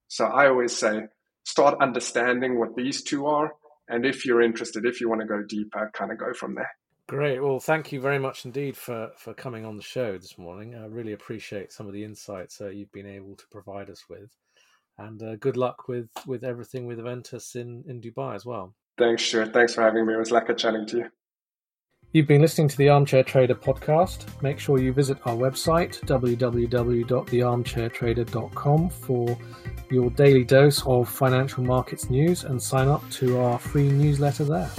So 0.08 0.26
I 0.26 0.48
always 0.48 0.76
say, 0.76 1.02
start 1.46 1.82
understanding 1.82 2.60
what 2.60 2.76
these 2.76 3.04
two 3.04 3.26
are. 3.26 3.52
And 3.90 4.06
if 4.06 4.26
you're 4.26 4.42
interested, 4.42 4.86
if 4.86 5.02
you 5.02 5.10
want 5.10 5.22
to 5.22 5.28
go 5.28 5.44
deeper, 5.48 5.92
kind 5.94 6.12
of 6.12 6.18
go 6.18 6.34
from 6.34 6.56
there. 6.56 6.72
Great. 7.08 7.42
Well, 7.42 7.60
thank 7.60 7.94
you 7.94 8.02
very 8.02 8.20
much 8.20 8.44
indeed 8.44 8.76
for, 8.76 9.12
for 9.16 9.34
coming 9.34 9.66
on 9.66 9.78
the 9.78 9.84
show 9.84 10.18
this 10.18 10.38
morning. 10.38 10.76
I 10.76 10.88
really 10.88 11.14
appreciate 11.14 11.72
some 11.72 11.88
of 11.88 11.94
the 11.94 12.04
insights 12.04 12.60
uh, 12.60 12.68
you've 12.68 12.92
been 12.92 13.08
able 13.08 13.38
to 13.38 13.46
provide 13.50 13.90
us 13.90 14.04
with. 14.10 14.36
And 14.98 15.24
uh, 15.24 15.38
good 15.38 15.56
luck 15.56 15.88
with, 15.88 16.10
with 16.26 16.44
everything 16.44 16.86
with 16.86 17.00
Aventus 17.00 17.56
in, 17.56 17.86
in 17.88 18.02
Dubai 18.02 18.36
as 18.36 18.46
well. 18.46 18.76
Thanks, 18.98 19.24
Stuart. 19.24 19.54
Thanks 19.54 19.76
for 19.76 19.84
having 19.84 20.06
me. 20.06 20.16
It 20.16 20.18
was 20.18 20.32
like 20.32 20.50
a 20.50 20.54
chatting 20.54 20.86
to 20.88 20.98
you. 20.98 21.06
You've 22.12 22.28
been 22.28 22.42
listening 22.42 22.68
to 22.70 22.78
the 22.78 22.90
Armchair 22.90 23.24
Trader 23.24 23.56
podcast. 23.56 24.26
Make 24.42 24.60
sure 24.60 24.80
you 24.80 24.92
visit 24.92 25.18
our 25.26 25.36
website, 25.36 26.02
www.thearmchairtrader.com, 26.06 28.90
for 28.90 29.38
your 29.92 30.10
daily 30.12 30.44
dose 30.44 30.86
of 30.86 31.08
financial 31.08 31.64
markets 31.64 32.10
news 32.10 32.44
and 32.44 32.62
sign 32.62 32.90
up 32.90 33.10
to 33.12 33.40
our 33.40 33.58
free 33.60 33.90
newsletter 33.90 34.44
there. 34.46 34.70